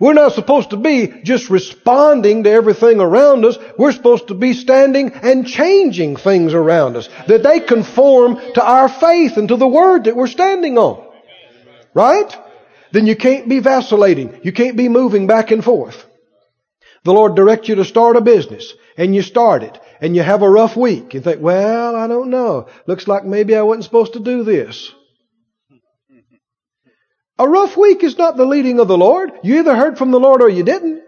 [0.00, 3.58] We're not supposed to be just responding to everything around us.
[3.76, 7.08] We're supposed to be standing and changing things around us.
[7.26, 11.04] That they conform to our faith and to the Word that we're standing on.
[11.94, 12.32] Right?
[12.92, 14.40] Then you can't be vacillating.
[14.44, 16.07] You can't be moving back and forth.
[17.08, 20.42] The Lord directs you to start a business and you start it and you have
[20.42, 21.14] a rough week.
[21.14, 22.68] You think, well, I don't know.
[22.86, 24.92] Looks like maybe I wasn't supposed to do this.
[27.38, 29.32] A rough week is not the leading of the Lord.
[29.42, 31.02] You either heard from the Lord or you didn't.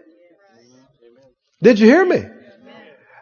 [1.61, 2.25] Did you hear me?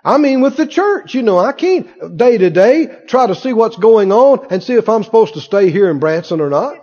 [0.05, 3.51] I mean, with the church, you know, I can't day to day try to see
[3.51, 6.77] what's going on and see if I'm supposed to stay here in Branson or not.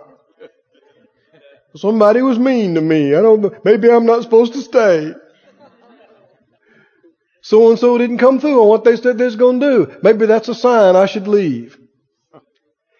[1.75, 3.15] Somebody was mean to me.
[3.15, 3.55] I don't know.
[3.63, 5.15] Maybe I'm not supposed to stay.
[7.47, 9.97] So and so didn't come through on what they said they was going to do.
[10.03, 11.77] Maybe that's a sign I should leave.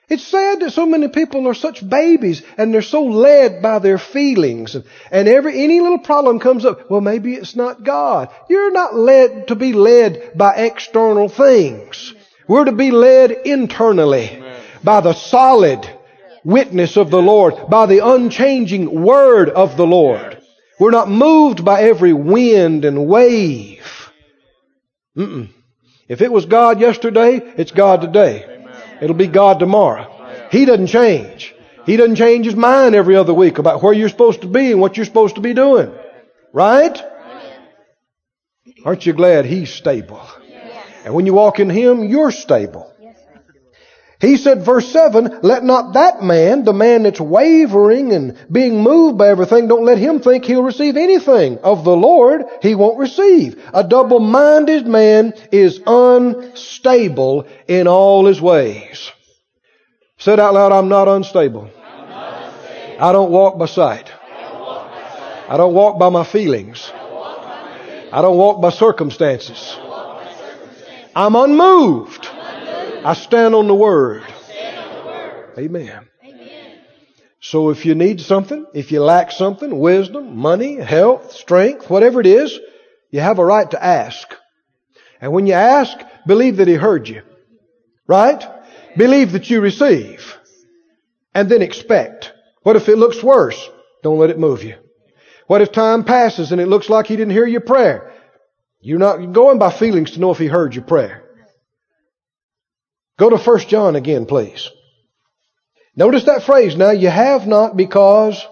[0.09, 3.97] It's sad that so many people are such babies and they're so led by their
[3.97, 4.73] feelings.
[5.11, 8.29] And, every, any little problem comes up, well, maybe it's not God.
[8.49, 12.13] You're not led to be led by external things.
[12.47, 14.61] We're to be led internally Amen.
[14.81, 15.85] by the solid
[16.45, 20.41] witness of the Lord, by the unchanging word of the Lord.
[20.79, 23.96] We're not moved by every wind and wave.
[25.17, 25.49] Mm-mm.
[26.07, 28.65] If it was God yesterday, it's God today.
[29.01, 30.13] It'll be God tomorrow.
[30.51, 31.53] He doesn't change.
[31.85, 34.79] He doesn't change his mind every other week about where you're supposed to be and
[34.79, 35.91] what you're supposed to be doing.
[36.53, 37.01] Right?
[38.85, 40.21] Aren't you glad he's stable?
[41.03, 42.93] And when you walk in him, you're stable.
[44.19, 49.19] He said, verse 7, let not that man, the man that's wavering and being moved
[49.19, 53.63] by everything, don't let him think he'll receive anything of the Lord he won't receive.
[53.75, 59.11] A double-minded man is unstable in all his ways.
[60.17, 61.69] Said out loud, I'm not unstable.
[61.77, 63.03] I'm not unstable.
[63.03, 64.11] I don't walk by sight.
[65.49, 66.91] I don't walk by my feelings.
[68.11, 69.77] I don't walk by circumstances.
[71.15, 72.26] I'm unmoved
[73.05, 74.23] I stand on the Word.
[75.57, 76.07] Amen.
[77.39, 82.27] So if you need something, if you lack something, wisdom, money, health, strength, whatever it
[82.27, 82.59] is,
[83.09, 84.27] you have a right to ask.
[85.21, 87.21] And when you ask, believe that He heard you.
[88.07, 88.43] Right?
[88.97, 90.37] Believe that you receive.
[91.33, 92.33] And then expect.
[92.63, 93.69] What if it looks worse?
[94.03, 94.75] Don't let it move you.
[95.45, 98.13] What if time passes and it looks like He didn't hear your prayer?
[98.81, 101.23] You're not going by feelings to know if He heard your prayer.
[103.17, 104.69] Go to 1 John again, please.
[105.95, 108.45] Notice that phrase now, you have not because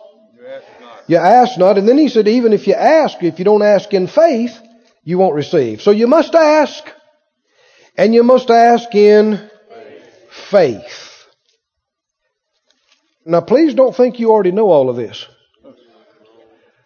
[1.07, 1.78] you ask not.
[1.78, 4.59] And then he said, even if you ask, if you don't ask in faith,
[5.03, 5.82] you won't receive.
[5.82, 6.84] So you must ask.
[7.95, 9.49] And you must ask in
[10.49, 11.28] faith.
[13.26, 15.28] Now, please don't think you already know all of this.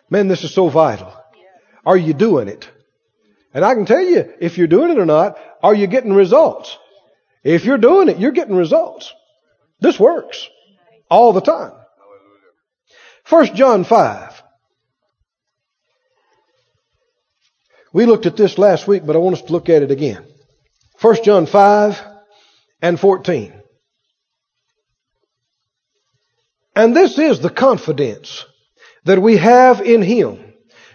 [0.09, 1.13] Man, this is so vital.
[1.85, 2.69] Are you doing it?
[3.53, 6.77] And I can tell you if you're doing it or not, are you getting results?
[7.43, 9.13] If you're doing it, you're getting results.
[9.79, 10.47] This works
[11.09, 11.73] all the time.
[13.23, 14.43] First John 5.
[17.93, 20.25] We looked at this last week, but I want us to look at it again.
[20.97, 22.01] First John 5
[22.81, 23.53] and 14.
[26.75, 28.45] And this is the confidence
[29.05, 30.53] that we have in Him.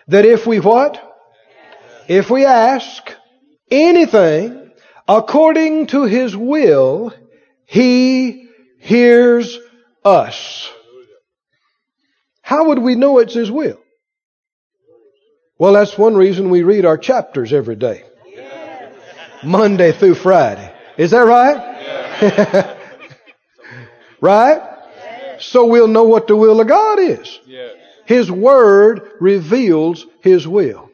[0.08, 1.00] That if we what?
[2.06, 3.10] If we ask
[3.70, 4.63] anything
[5.08, 7.14] according to His will,
[7.66, 8.48] He
[8.78, 9.58] hears
[10.04, 10.70] us.
[12.42, 13.80] How would we know it's His will?
[15.58, 18.04] Well, that's one reason we read our chapters every day.
[19.44, 20.72] Monday through Friday.
[20.96, 22.76] Is that right?
[24.20, 24.62] right?
[25.40, 27.38] So we'll know what the will of God is.
[28.06, 30.90] His Word reveals His will.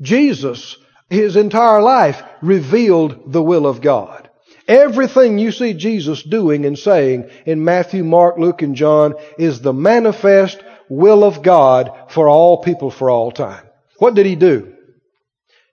[0.00, 0.76] Jesus,
[1.12, 4.30] His entire life, revealed the will of God.
[4.66, 9.74] Everything you see Jesus doing and saying in Matthew, Mark, Luke, and John is the
[9.74, 13.62] manifest will of God for all people for all time.
[13.98, 14.74] What did He do?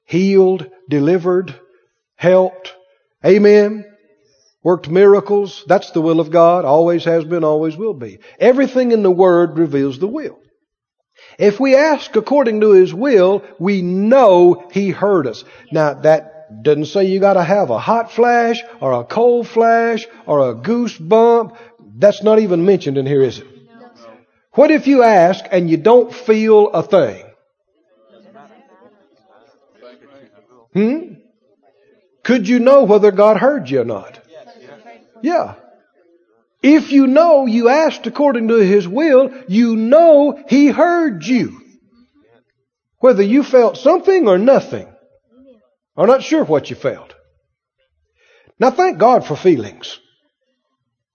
[0.04, 1.58] Healed, delivered,
[2.18, 2.74] helped.
[3.26, 3.86] Amen.
[4.62, 5.64] Worked miracles.
[5.68, 6.66] That's the will of God.
[6.66, 8.20] Always has been, always will be.
[8.40, 10.38] Everything in the Word reveals the will.
[11.40, 15.46] If we ask according to His will, we know He heard us.
[15.72, 20.50] Now that doesn't say you gotta have a hot flash or a cold flash or
[20.50, 21.56] a goosebump.
[21.98, 23.48] That's not even mentioned in here, is it?
[24.52, 27.26] What if you ask and you don't feel a thing?
[30.74, 31.14] Hmm?
[32.24, 34.20] Could you know whether God heard you or not?
[35.22, 35.56] Yeah.
[36.62, 41.62] If you know you asked according to His will, you know He heard you.
[43.00, 44.88] Whether you felt something or nothing.
[45.96, 47.14] I'm not sure what you felt.
[48.60, 50.00] Now thank God for feelings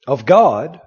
[0.06, 0.80] of God.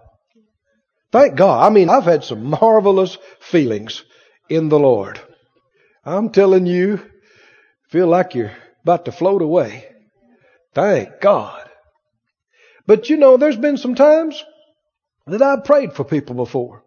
[1.12, 1.66] Thank God.
[1.66, 4.03] I mean, I've had some marvelous feelings
[4.49, 5.20] in the Lord.
[6.03, 6.99] I'm telling you,
[7.89, 9.86] feel like you're about to float away.
[10.74, 11.66] Thank God.
[12.88, 14.43] But you know, there's been some times
[15.27, 16.83] that I've prayed for people before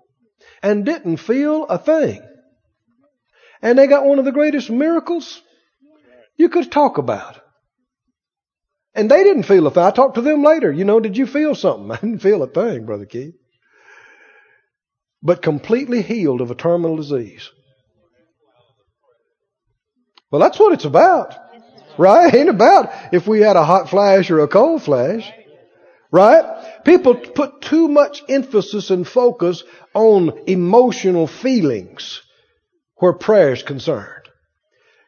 [0.63, 2.23] and didn't feel a thing.
[3.63, 5.43] And they got one of the greatest miracles
[6.37, 7.39] you could talk about.
[8.95, 9.83] And they didn't feel a thing.
[9.83, 10.73] I talked to them later.
[10.73, 11.91] You know, did you feel something?
[11.93, 13.35] I didn't feel a thing, Brother Keith.
[15.23, 17.51] But completely healed of a terminal disease.
[20.31, 21.35] Well, that's what it's about.
[21.99, 22.35] Right?
[22.35, 25.31] Ain't about if we had a hot flash or a cold flash.
[26.13, 26.83] Right?
[26.85, 29.63] People put too much emphasis and focus
[29.95, 32.23] on emotional feelings
[32.97, 34.21] where prayer is concerned.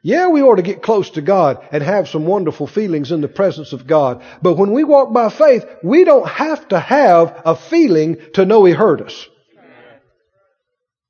[0.05, 3.29] Yeah, we ought to get close to God and have some wonderful feelings in the
[3.29, 4.23] presence of God.
[4.43, 8.65] But when we walk by faith, we don't have to have a feeling to know
[8.65, 9.29] He heard us.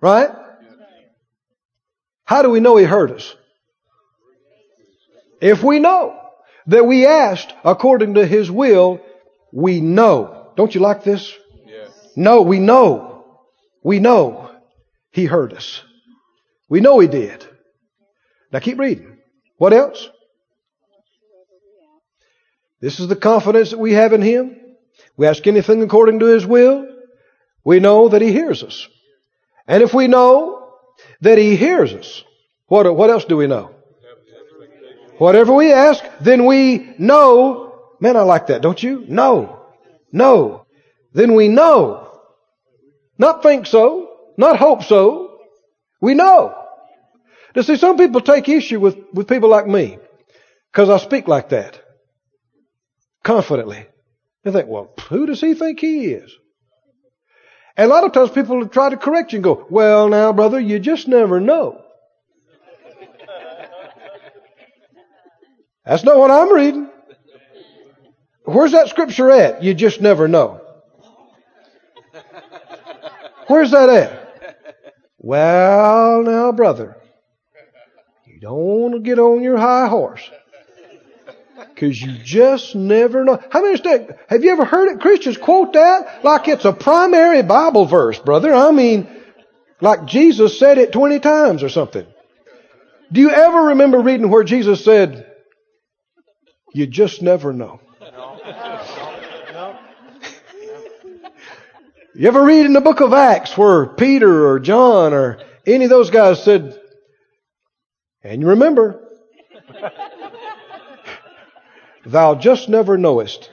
[0.01, 0.31] Right?
[2.25, 3.35] How do we know He heard us?
[5.41, 6.19] If we know
[6.67, 9.01] that we asked according to His will,
[9.53, 10.51] we know.
[10.57, 11.33] Don't you like this?
[11.67, 11.91] Yes.
[12.17, 13.25] No, we know.
[13.85, 14.51] We know
[15.11, 15.83] He heard us.
[16.69, 17.47] We know He did.
[18.53, 19.19] Now keep reading.
[19.59, 20.09] What else?
[22.81, 24.57] This is the confidence that we have in Him.
[25.17, 26.89] We ask anything according to His will.
[27.65, 28.89] We know that He hears us.
[29.69, 30.71] And if we know
[31.21, 32.25] that He hears us,
[32.67, 33.75] what, what else do we know?
[35.19, 37.72] Whatever we ask, then we know
[38.03, 39.05] Man, I like that, don't you?
[39.07, 39.63] No.
[40.11, 40.67] No.
[41.13, 42.19] Then we know.
[43.17, 44.11] Not think so.
[44.37, 45.39] Not hope so.
[46.01, 46.53] We know.
[47.55, 49.99] Now see, some people take issue with, with people like me
[50.73, 51.81] because I speak like that.
[53.23, 53.87] Confidently.
[54.43, 56.35] They think, well, who does he think he is?
[57.77, 60.59] And a lot of times people try to correct you and go, well, now, brother,
[60.59, 61.81] you just never know.
[65.87, 66.89] That's not what I'm reading.
[68.45, 69.63] Where's that scripture at?
[69.63, 70.61] You just never know.
[73.47, 74.23] Where's that at?
[75.19, 76.97] Well, now, brother,
[78.27, 80.29] you don't want to get on your high horse.
[81.69, 83.41] Because you just never know.
[83.51, 84.15] How many understand?
[84.29, 85.01] Have you ever heard it?
[85.01, 88.53] Christians quote that like it's a primary Bible verse, brother.
[88.53, 89.09] I mean,
[89.81, 92.07] like Jesus said it 20 times or something.
[93.13, 95.27] Do you ever remember reading where Jesus said,
[96.73, 97.81] You just never know.
[102.15, 105.91] You ever read in the book of Acts where Peter or John or any of
[105.91, 106.79] those guys said,
[108.23, 109.03] and you remember,
[112.05, 113.49] thou just never knowest.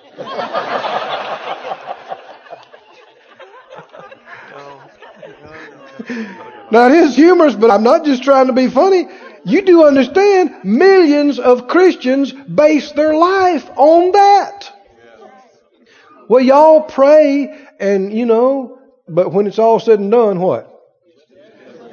[6.69, 9.07] now it is humorous, but I'm not just trying to be funny.
[9.45, 14.75] You do understand millions of Christians base their life on that.
[16.27, 20.65] Well, y'all pray and, you know, but when it's all said and done, what?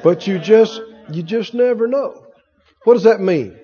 [0.03, 0.81] But you just,
[1.11, 2.27] you just never know.
[2.85, 3.59] What does that mean?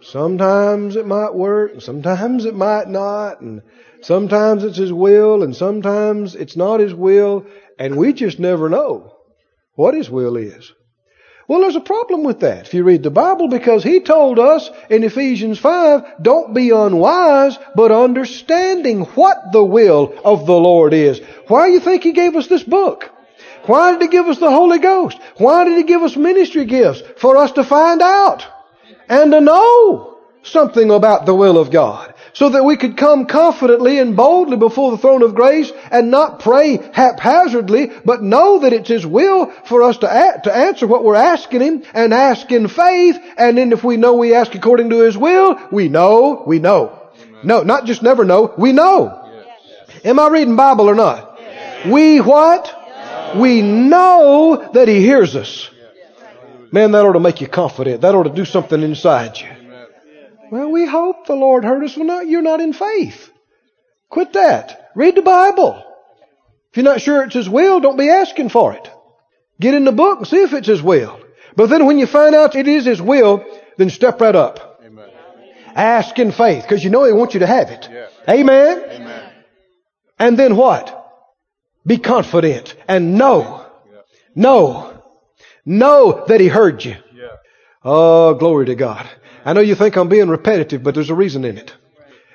[0.00, 3.62] Sometimes it might work, and sometimes it might not, and
[4.02, 7.46] sometimes it's His will, and sometimes it's not His will,
[7.78, 9.16] and we just never know
[9.74, 10.72] what His will is.
[11.48, 14.68] Well, there's a problem with that if you read the Bible because he told us
[14.90, 21.20] in Ephesians 5, don't be unwise, but understanding what the will of the Lord is.
[21.46, 23.10] Why do you think he gave us this book?
[23.64, 25.18] Why did he give us the Holy Ghost?
[25.38, 27.02] Why did he give us ministry gifts?
[27.16, 28.46] For us to find out
[29.08, 33.98] and to know something about the will of God so that we could come confidently
[33.98, 38.88] and boldly before the throne of grace and not pray haphazardly, but know that it's
[38.88, 42.68] His will for us to, a- to answer what we're asking Him and ask in
[42.68, 43.18] faith.
[43.36, 47.08] And then if we know we ask according to His will, we know, we know.
[47.22, 47.40] Amen.
[47.44, 49.24] No, not just never know, we know.
[49.88, 50.04] Yes.
[50.04, 51.38] Am I reading Bible or not?
[51.40, 51.86] Yes.
[51.86, 52.64] We what?
[52.66, 53.36] Yes.
[53.36, 55.70] We know that He hears us.
[56.70, 58.02] Man, that ought to make you confident.
[58.02, 59.48] That ought to do something inside you.
[60.50, 61.96] Well, we hope the Lord heard us.
[61.96, 63.30] Well, no, you're not in faith.
[64.08, 64.90] Quit that.
[64.94, 65.84] Read the Bible.
[66.70, 68.90] If you're not sure it's His will, don't be asking for it.
[69.60, 71.20] Get in the book and see if it's His will.
[71.56, 73.44] But then when you find out it is His will,
[73.76, 74.80] then step right up.
[74.84, 75.10] Amen.
[75.74, 77.88] Ask in faith, because you know He wants you to have it.
[77.90, 78.08] Yeah.
[78.28, 78.84] Amen?
[78.90, 79.32] Amen.
[80.18, 80.94] And then what?
[81.86, 83.66] Be confident and know.
[83.90, 84.00] Yeah.
[84.34, 85.02] Know.
[85.64, 86.96] Know that He heard you.
[87.84, 89.08] Oh, glory to God.
[89.44, 91.74] I know you think I'm being repetitive, but there's a reason in it.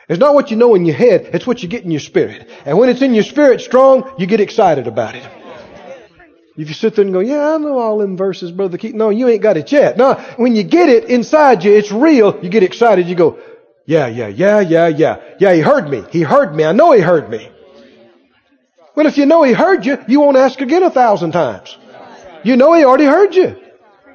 [0.10, 2.50] It's not what you know in your head, it's what you get in your spirit.
[2.66, 5.28] And when it's in your spirit strong, you get excited about it.
[6.56, 8.94] If you sit there and go, yeah, I know all them verses, Brother Keith.
[8.94, 9.98] No, you ain't got it yet.
[9.98, 13.39] No, when you get it inside you, it's real, you get excited, you go,
[13.86, 15.22] yeah, yeah, yeah, yeah, yeah.
[15.39, 16.04] Yeah, he heard me.
[16.10, 16.64] He heard me.
[16.64, 17.50] I know he heard me.
[18.96, 21.78] Well, if you know he heard you, you won't ask again a thousand times.
[22.44, 23.60] You know he already heard you.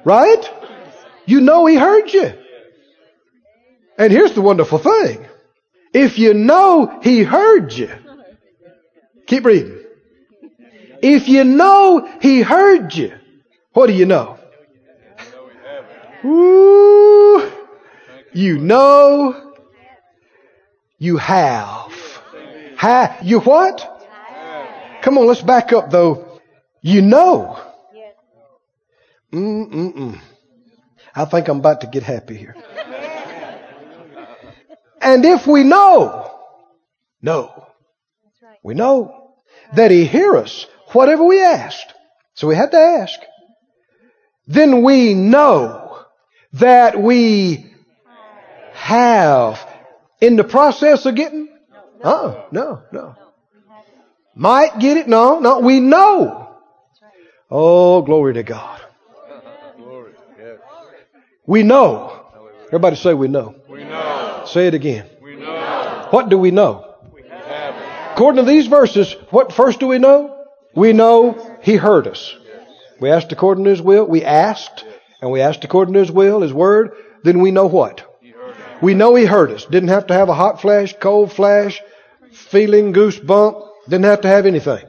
[0.05, 0.49] Right?
[1.29, 2.33] You know he heard you.
[3.99, 5.27] And here's the wonderful thing.
[5.93, 7.89] If you know He heard you,
[9.27, 9.77] keep reading.
[11.03, 13.13] If you know He heard you,
[13.73, 14.39] what do you know?
[16.25, 17.51] Ooh,
[18.33, 19.53] you know
[20.97, 21.91] you have.
[22.77, 24.07] Ha, you what?
[25.03, 26.39] Come on, let's back up though.
[26.81, 27.59] You know.
[29.31, 30.19] Mm-mm-mm.
[31.15, 32.55] I think I'm about to get happy here.
[35.01, 36.31] And if we know,
[37.21, 37.67] know,
[38.63, 39.33] we know
[39.75, 41.93] that He hear us whatever we asked.
[42.33, 43.19] So we had to ask.
[44.47, 46.03] Then we know
[46.53, 47.71] that we
[48.73, 49.59] have
[50.19, 51.49] in the process of getting.
[52.03, 53.01] Oh, no, no.
[53.01, 53.15] Uh-uh.
[54.35, 55.07] Might get it.
[55.07, 55.59] No, no.
[55.59, 56.57] We know.
[57.51, 58.81] Oh, glory to God.
[61.49, 62.27] We know.
[62.67, 63.55] Everybody say we know.
[63.67, 64.43] We know.
[64.45, 65.09] Say it again.
[65.19, 66.07] We know.
[66.11, 66.93] What do we know?
[67.11, 67.23] We
[68.13, 70.45] According to these verses, what first do we know?
[70.75, 72.35] We know He heard us.
[72.99, 74.05] We asked according to His will.
[74.05, 74.85] We asked,
[75.23, 76.91] and we asked according to His will, His word.
[77.23, 78.05] Then we know what?
[78.83, 79.65] We know He heard us.
[79.65, 81.81] Didn't have to have a hot flash, cold flash,
[82.31, 83.69] feeling goosebump.
[83.85, 84.85] Didn't have to have anything.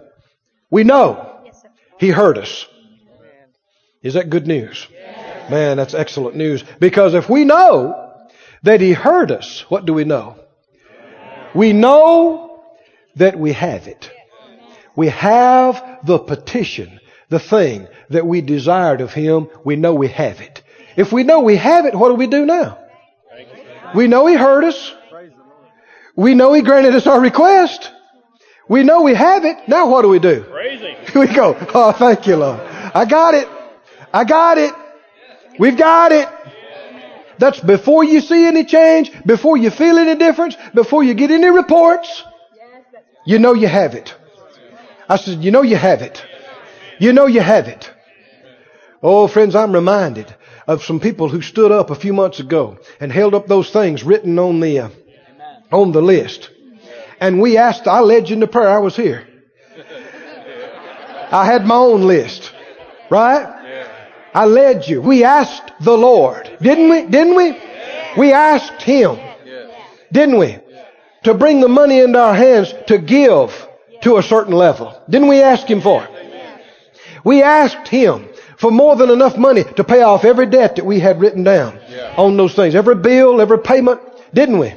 [0.70, 1.40] We know
[1.98, 2.66] He heard us.
[4.02, 4.86] Is that good news?
[5.50, 6.64] Man, that's excellent news.
[6.78, 8.12] Because if we know
[8.62, 10.36] that He heard us, what do we know?
[11.54, 12.62] We know
[13.16, 14.10] that we have it.
[14.94, 19.48] We have the petition, the thing that we desired of Him.
[19.64, 20.62] We know we have it.
[20.96, 22.78] If we know we have it, what do we do now?
[23.94, 24.94] We know He heard us.
[26.14, 27.90] We know He granted us our request.
[28.68, 29.68] We know we have it.
[29.68, 30.44] Now what do we do?
[31.14, 32.60] We go, oh, thank you, Lord.
[32.60, 33.48] I got it.
[34.12, 34.74] I got it.
[35.60, 36.26] We've got it.
[37.38, 41.50] That's before you see any change, before you feel any difference, before you get any
[41.50, 42.24] reports.
[43.26, 44.14] You know you have it.
[45.06, 46.24] I said, you know you have it.
[46.98, 47.90] You know you have it.
[49.02, 50.34] Oh, friends, I'm reminded
[50.66, 54.02] of some people who stood up a few months ago and held up those things
[54.02, 54.88] written on the, uh,
[55.70, 56.50] on the list.
[57.20, 58.70] And we asked, I led you into prayer.
[58.70, 59.26] I was here.
[61.30, 62.50] I had my own list.
[63.10, 63.59] Right?
[64.34, 65.00] I led you.
[65.00, 66.50] We asked the Lord.
[66.60, 67.06] Didn't we?
[67.06, 67.56] Didn't we?
[68.16, 69.18] We asked Him.
[70.12, 70.58] Didn't we?
[71.24, 73.66] To bring the money into our hands to give
[74.02, 75.00] to a certain level.
[75.08, 76.10] Didn't we ask Him for it?
[77.24, 81.00] We asked Him for more than enough money to pay off every debt that we
[81.00, 81.78] had written down
[82.16, 82.74] on those things.
[82.74, 84.00] Every bill, every payment.
[84.32, 84.72] Didn't we?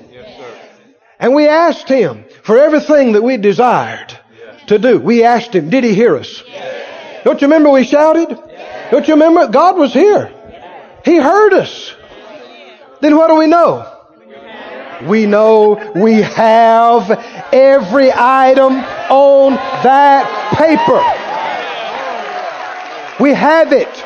[1.19, 4.19] And we asked Him for everything that we desired
[4.67, 4.99] to do.
[4.99, 6.43] We asked Him, did He hear us?
[7.23, 8.37] Don't you remember we shouted?
[8.93, 9.47] Don't you remember?
[9.47, 10.31] God was here.
[11.03, 11.95] He heard us.
[13.01, 13.91] Then what do we know?
[15.07, 17.09] We know we have
[17.51, 18.73] every item
[19.09, 21.01] on that paper.
[23.19, 24.05] We have it.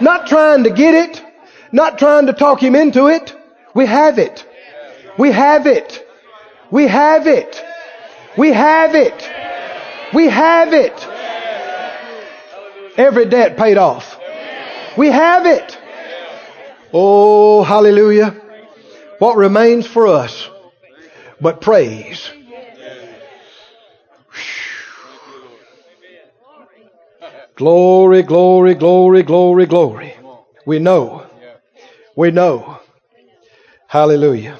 [0.00, 1.24] Not trying to get it.
[1.70, 3.36] Not trying to talk him into it.
[3.72, 4.44] We have it.
[5.16, 6.04] We have it.
[6.72, 7.64] We have it.
[8.36, 9.30] We have it.
[10.12, 11.17] We have it.
[12.98, 14.18] Every debt paid off.
[14.96, 15.78] We have it.
[16.92, 18.34] Oh, hallelujah.
[19.20, 20.50] What remains for us
[21.40, 22.28] but praise?
[27.54, 30.14] Glory, glory, glory, glory, glory.
[30.66, 31.24] We know.
[32.16, 32.80] We know.
[33.86, 34.58] Hallelujah.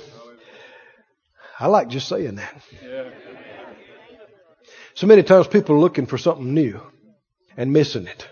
[1.59, 2.62] I like just saying that.
[4.95, 6.80] So many times people are looking for something new
[7.59, 8.26] and missing it.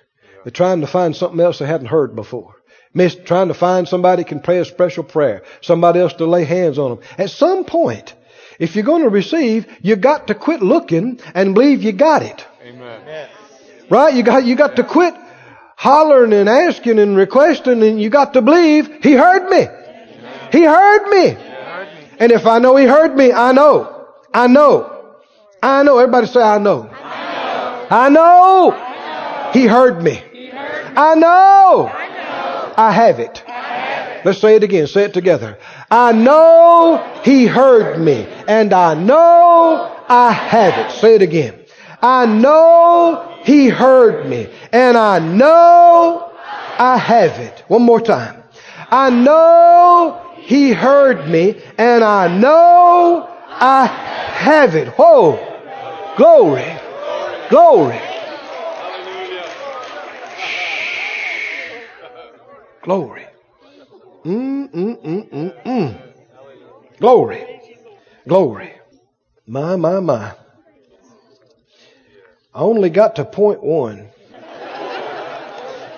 [0.44, 2.54] They're trying to find something else they hadn't heard before.
[2.94, 5.42] Miss, trying to find somebody can pray a special prayer.
[5.60, 7.00] Somebody else to lay hands on them.
[7.18, 8.14] At some point,
[8.58, 12.46] if you're going to receive, you got to quit looking and believe you got it.
[12.64, 13.28] Amen.
[13.90, 14.14] Right?
[14.14, 15.14] You got, you got to quit
[15.76, 19.66] hollering and asking and requesting and you got to believe He heard me.
[20.52, 21.36] He heard me.
[22.18, 24.06] And if I know He heard me, I know.
[24.32, 25.16] I know.
[25.62, 25.98] I know.
[25.98, 26.88] Everybody say, I know.
[27.90, 28.85] I know.
[29.52, 30.22] He heard me.
[30.96, 31.90] I know.
[32.76, 33.42] I have it.
[34.24, 34.86] Let's say it again.
[34.86, 35.58] Say it together.
[35.90, 38.26] I know He heard me.
[38.48, 40.92] And I know I have it.
[40.98, 41.54] Say it again.
[42.02, 44.48] I know He heard me.
[44.72, 46.32] And I know
[46.78, 47.64] I have it.
[47.68, 48.42] One more time.
[48.90, 51.60] I know He heard me.
[51.78, 54.92] And I know I have it.
[54.98, 55.38] Oh,
[56.16, 56.78] glory.
[57.48, 58.00] Glory.
[62.86, 63.26] Glory.
[64.24, 66.12] Mm, mm, mm, mm, mm.
[67.00, 67.60] Glory.
[68.28, 68.74] Glory.
[69.44, 70.34] My, my, my.
[72.54, 74.08] I only got to point one.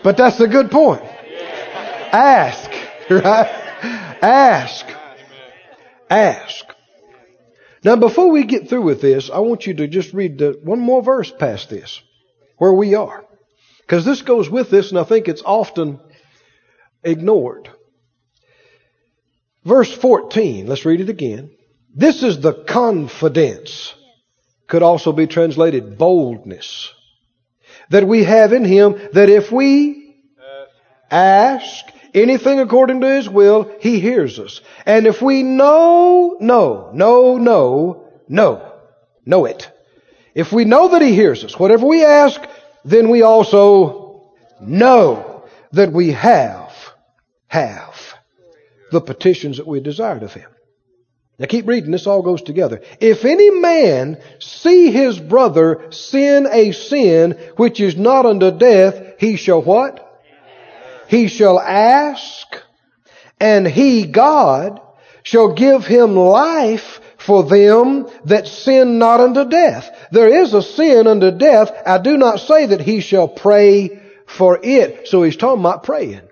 [0.02, 1.02] But that's a good point.
[2.10, 2.70] Ask,
[3.10, 3.50] right?
[4.22, 4.86] Ask.
[6.08, 6.64] Ask.
[7.84, 10.80] Now, before we get through with this, I want you to just read the, one
[10.80, 12.00] more verse past this,
[12.56, 13.26] where we are.
[13.82, 16.00] Because this goes with this, and I think it's often
[17.02, 17.70] ignored.
[19.64, 21.50] Verse 14, let's read it again.
[21.94, 23.94] This is the confidence,
[24.66, 26.92] could also be translated boldness,
[27.90, 30.14] that we have in Him that if we
[31.10, 31.84] ask
[32.14, 34.60] anything according to His will, He hears us.
[34.86, 38.72] And if we know, know, know, know, know,
[39.24, 39.70] know it.
[40.34, 42.40] If we know that He hears us, whatever we ask,
[42.84, 46.67] then we also know that we have
[47.48, 48.14] have
[48.90, 50.48] the petitions that we desired of him.
[51.38, 52.82] Now keep reading, this all goes together.
[53.00, 59.36] If any man see his brother sin a sin which is not unto death, he
[59.36, 60.04] shall what?
[61.08, 62.46] He shall ask,
[63.40, 64.80] and he, God,
[65.22, 70.08] shall give him life for them that sin not unto death.
[70.10, 71.70] There is a sin unto death.
[71.86, 75.08] I do not say that he shall pray for it.
[75.08, 76.27] So he's talking about praying.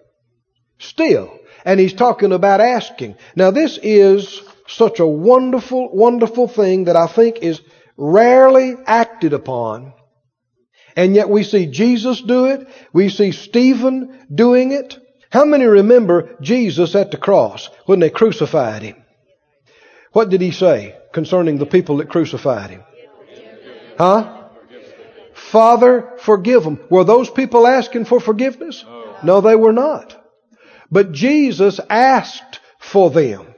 [0.79, 1.39] Still.
[1.64, 3.16] And he's talking about asking.
[3.35, 7.61] Now this is such a wonderful, wonderful thing that I think is
[7.97, 9.93] rarely acted upon.
[10.97, 12.66] And yet we see Jesus do it.
[12.93, 14.99] We see Stephen doing it.
[15.31, 18.97] How many remember Jesus at the cross when they crucified him?
[20.12, 22.85] What did he say concerning the people that crucified him?
[23.99, 24.45] Huh?
[25.35, 26.81] Father, forgive them.
[26.91, 28.85] Were those people asking for forgiveness?
[29.22, 30.16] No, they were not.
[30.91, 33.55] But Jesus asked for them.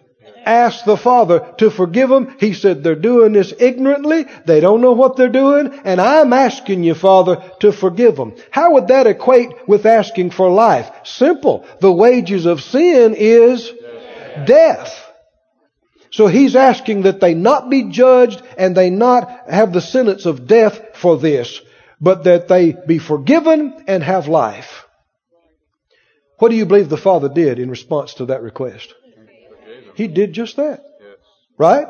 [0.46, 2.36] Asked the Father to forgive them.
[2.40, 4.24] He said, they're doing this ignorantly.
[4.46, 5.80] They don't know what they're doing.
[5.84, 8.34] And I'm asking you, Father, to forgive them.
[8.50, 10.90] How would that equate with asking for life?
[11.04, 11.66] Simple.
[11.80, 13.70] The wages of sin is
[14.46, 15.04] death.
[16.10, 20.46] So he's asking that they not be judged and they not have the sentence of
[20.46, 21.60] death for this,
[22.00, 24.87] but that they be forgiven and have life.
[26.38, 28.94] What do you believe the Father did in response to that request?
[29.94, 30.84] He did just that.
[31.56, 31.88] Right?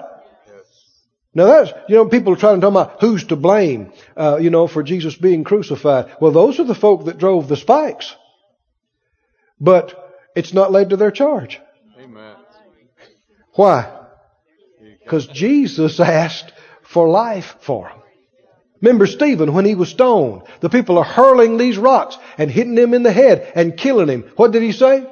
[1.34, 4.50] Now that's, you know, people are trying to talk about who's to blame, uh, you
[4.50, 6.16] know, for Jesus being crucified.
[6.20, 8.16] Well, those are the folk that drove the spikes.
[9.60, 9.94] But
[10.34, 11.60] it's not laid to their charge.
[12.00, 12.36] Amen.
[13.52, 13.94] Why?
[15.02, 17.97] Because Jesus asked for life for them.
[18.80, 20.42] Remember Stephen when he was stoned.
[20.60, 24.30] The people are hurling these rocks and hitting him in the head and killing him.
[24.36, 25.06] What did he say?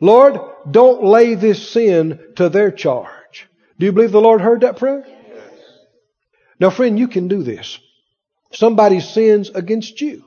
[0.00, 0.40] Lord,
[0.70, 3.48] don't lay this sin to their charge.
[3.78, 5.06] Do you believe the Lord heard that prayer?
[6.58, 7.78] Now friend, you can do this.
[8.52, 10.24] Somebody sins against you.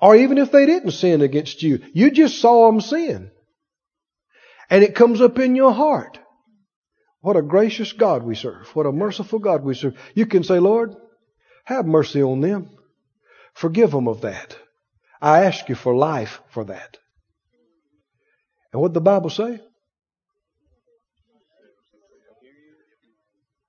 [0.00, 3.30] Or even if they didn't sin against you, you just saw them sin.
[4.68, 6.18] And it comes up in your heart.
[7.22, 8.68] What a gracious God we serve.
[8.76, 9.96] What a merciful God we serve.
[10.14, 10.94] You can say, Lord,
[11.66, 12.70] have mercy on them.
[13.54, 14.56] Forgive them of that.
[15.20, 16.98] I ask you for life for that.
[18.72, 19.60] And what the Bible say?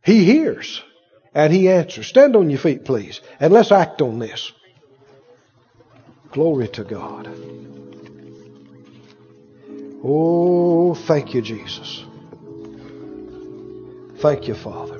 [0.03, 0.81] He hears
[1.33, 2.07] and he answers.
[2.07, 4.51] Stand on your feet, please, and let's act on this.
[6.31, 7.27] Glory to God.
[10.03, 12.05] Oh, thank you, Jesus.
[14.19, 14.96] Thank you, Father.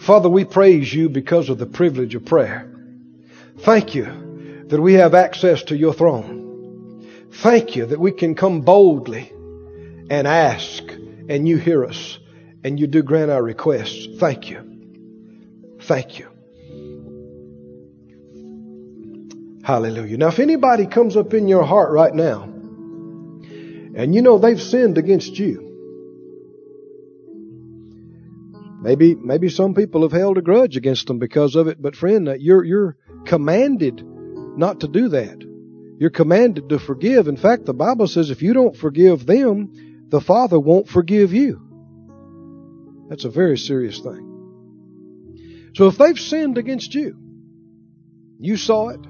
[0.00, 2.72] Father, we praise you because of the privilege of prayer.
[3.58, 7.06] Thank you that we have access to your throne.
[7.32, 9.30] Thank you that we can come boldly
[10.10, 10.82] and ask,
[11.28, 12.18] and you hear us,
[12.64, 14.08] and you do grant our requests.
[14.18, 15.78] Thank you.
[15.82, 16.28] Thank you.
[19.62, 20.16] Hallelujah.
[20.16, 24.96] Now, if anybody comes up in your heart right now, and you know they've sinned
[24.96, 25.69] against you.
[28.82, 32.28] Maybe, maybe some people have held a grudge against them because of it, but friend,
[32.28, 34.02] uh, you're, you're commanded
[34.56, 35.44] not to do that.
[35.98, 37.28] You're commanded to forgive.
[37.28, 41.60] In fact, the Bible says if you don't forgive them, the Father won't forgive you.
[43.10, 45.72] That's a very serious thing.
[45.74, 47.16] So if they've sinned against you,
[48.38, 49.00] you saw it,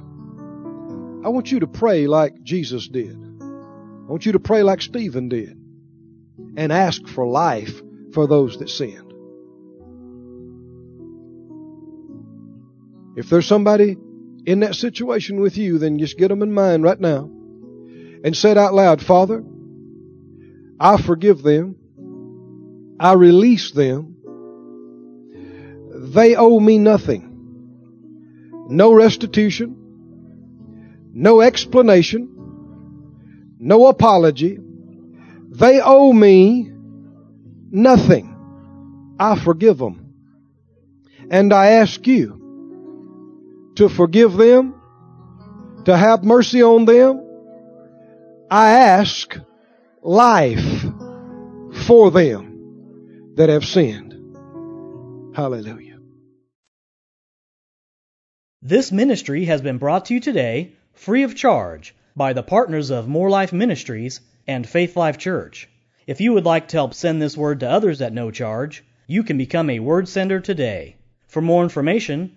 [1.25, 3.15] I want you to pray like Jesus did.
[3.15, 5.57] I want you to pray like Stephen did
[6.57, 7.81] and ask for life
[8.13, 9.10] for those that sinned.
[13.21, 13.97] If there's somebody
[14.47, 17.31] in that situation with you, then just get them in mind right now
[18.25, 19.45] and say out loud, Father,
[20.79, 21.77] I forgive them.
[22.99, 24.17] I release them.
[26.13, 27.27] They owe me nothing.
[28.69, 29.77] No restitution.
[31.13, 32.41] No explanation
[33.61, 34.59] no apology.
[35.51, 36.73] They owe me
[37.71, 39.15] nothing.
[39.21, 40.15] I forgive them.
[41.31, 42.40] And I ask you
[43.77, 44.81] to forgive them,
[45.85, 47.27] to have mercy on them.
[48.51, 49.37] I ask
[50.03, 50.85] life
[51.87, 54.15] for them that have sinned.
[55.35, 55.99] Hallelujah.
[58.63, 63.09] This ministry has been brought to you today free of charge by the partners of
[63.09, 65.69] More Life Ministries and Faith Life Church.
[66.07, 69.23] If you would like to help send this word to others at no charge, you
[69.23, 70.97] can become a word sender today.
[71.29, 72.37] For more information,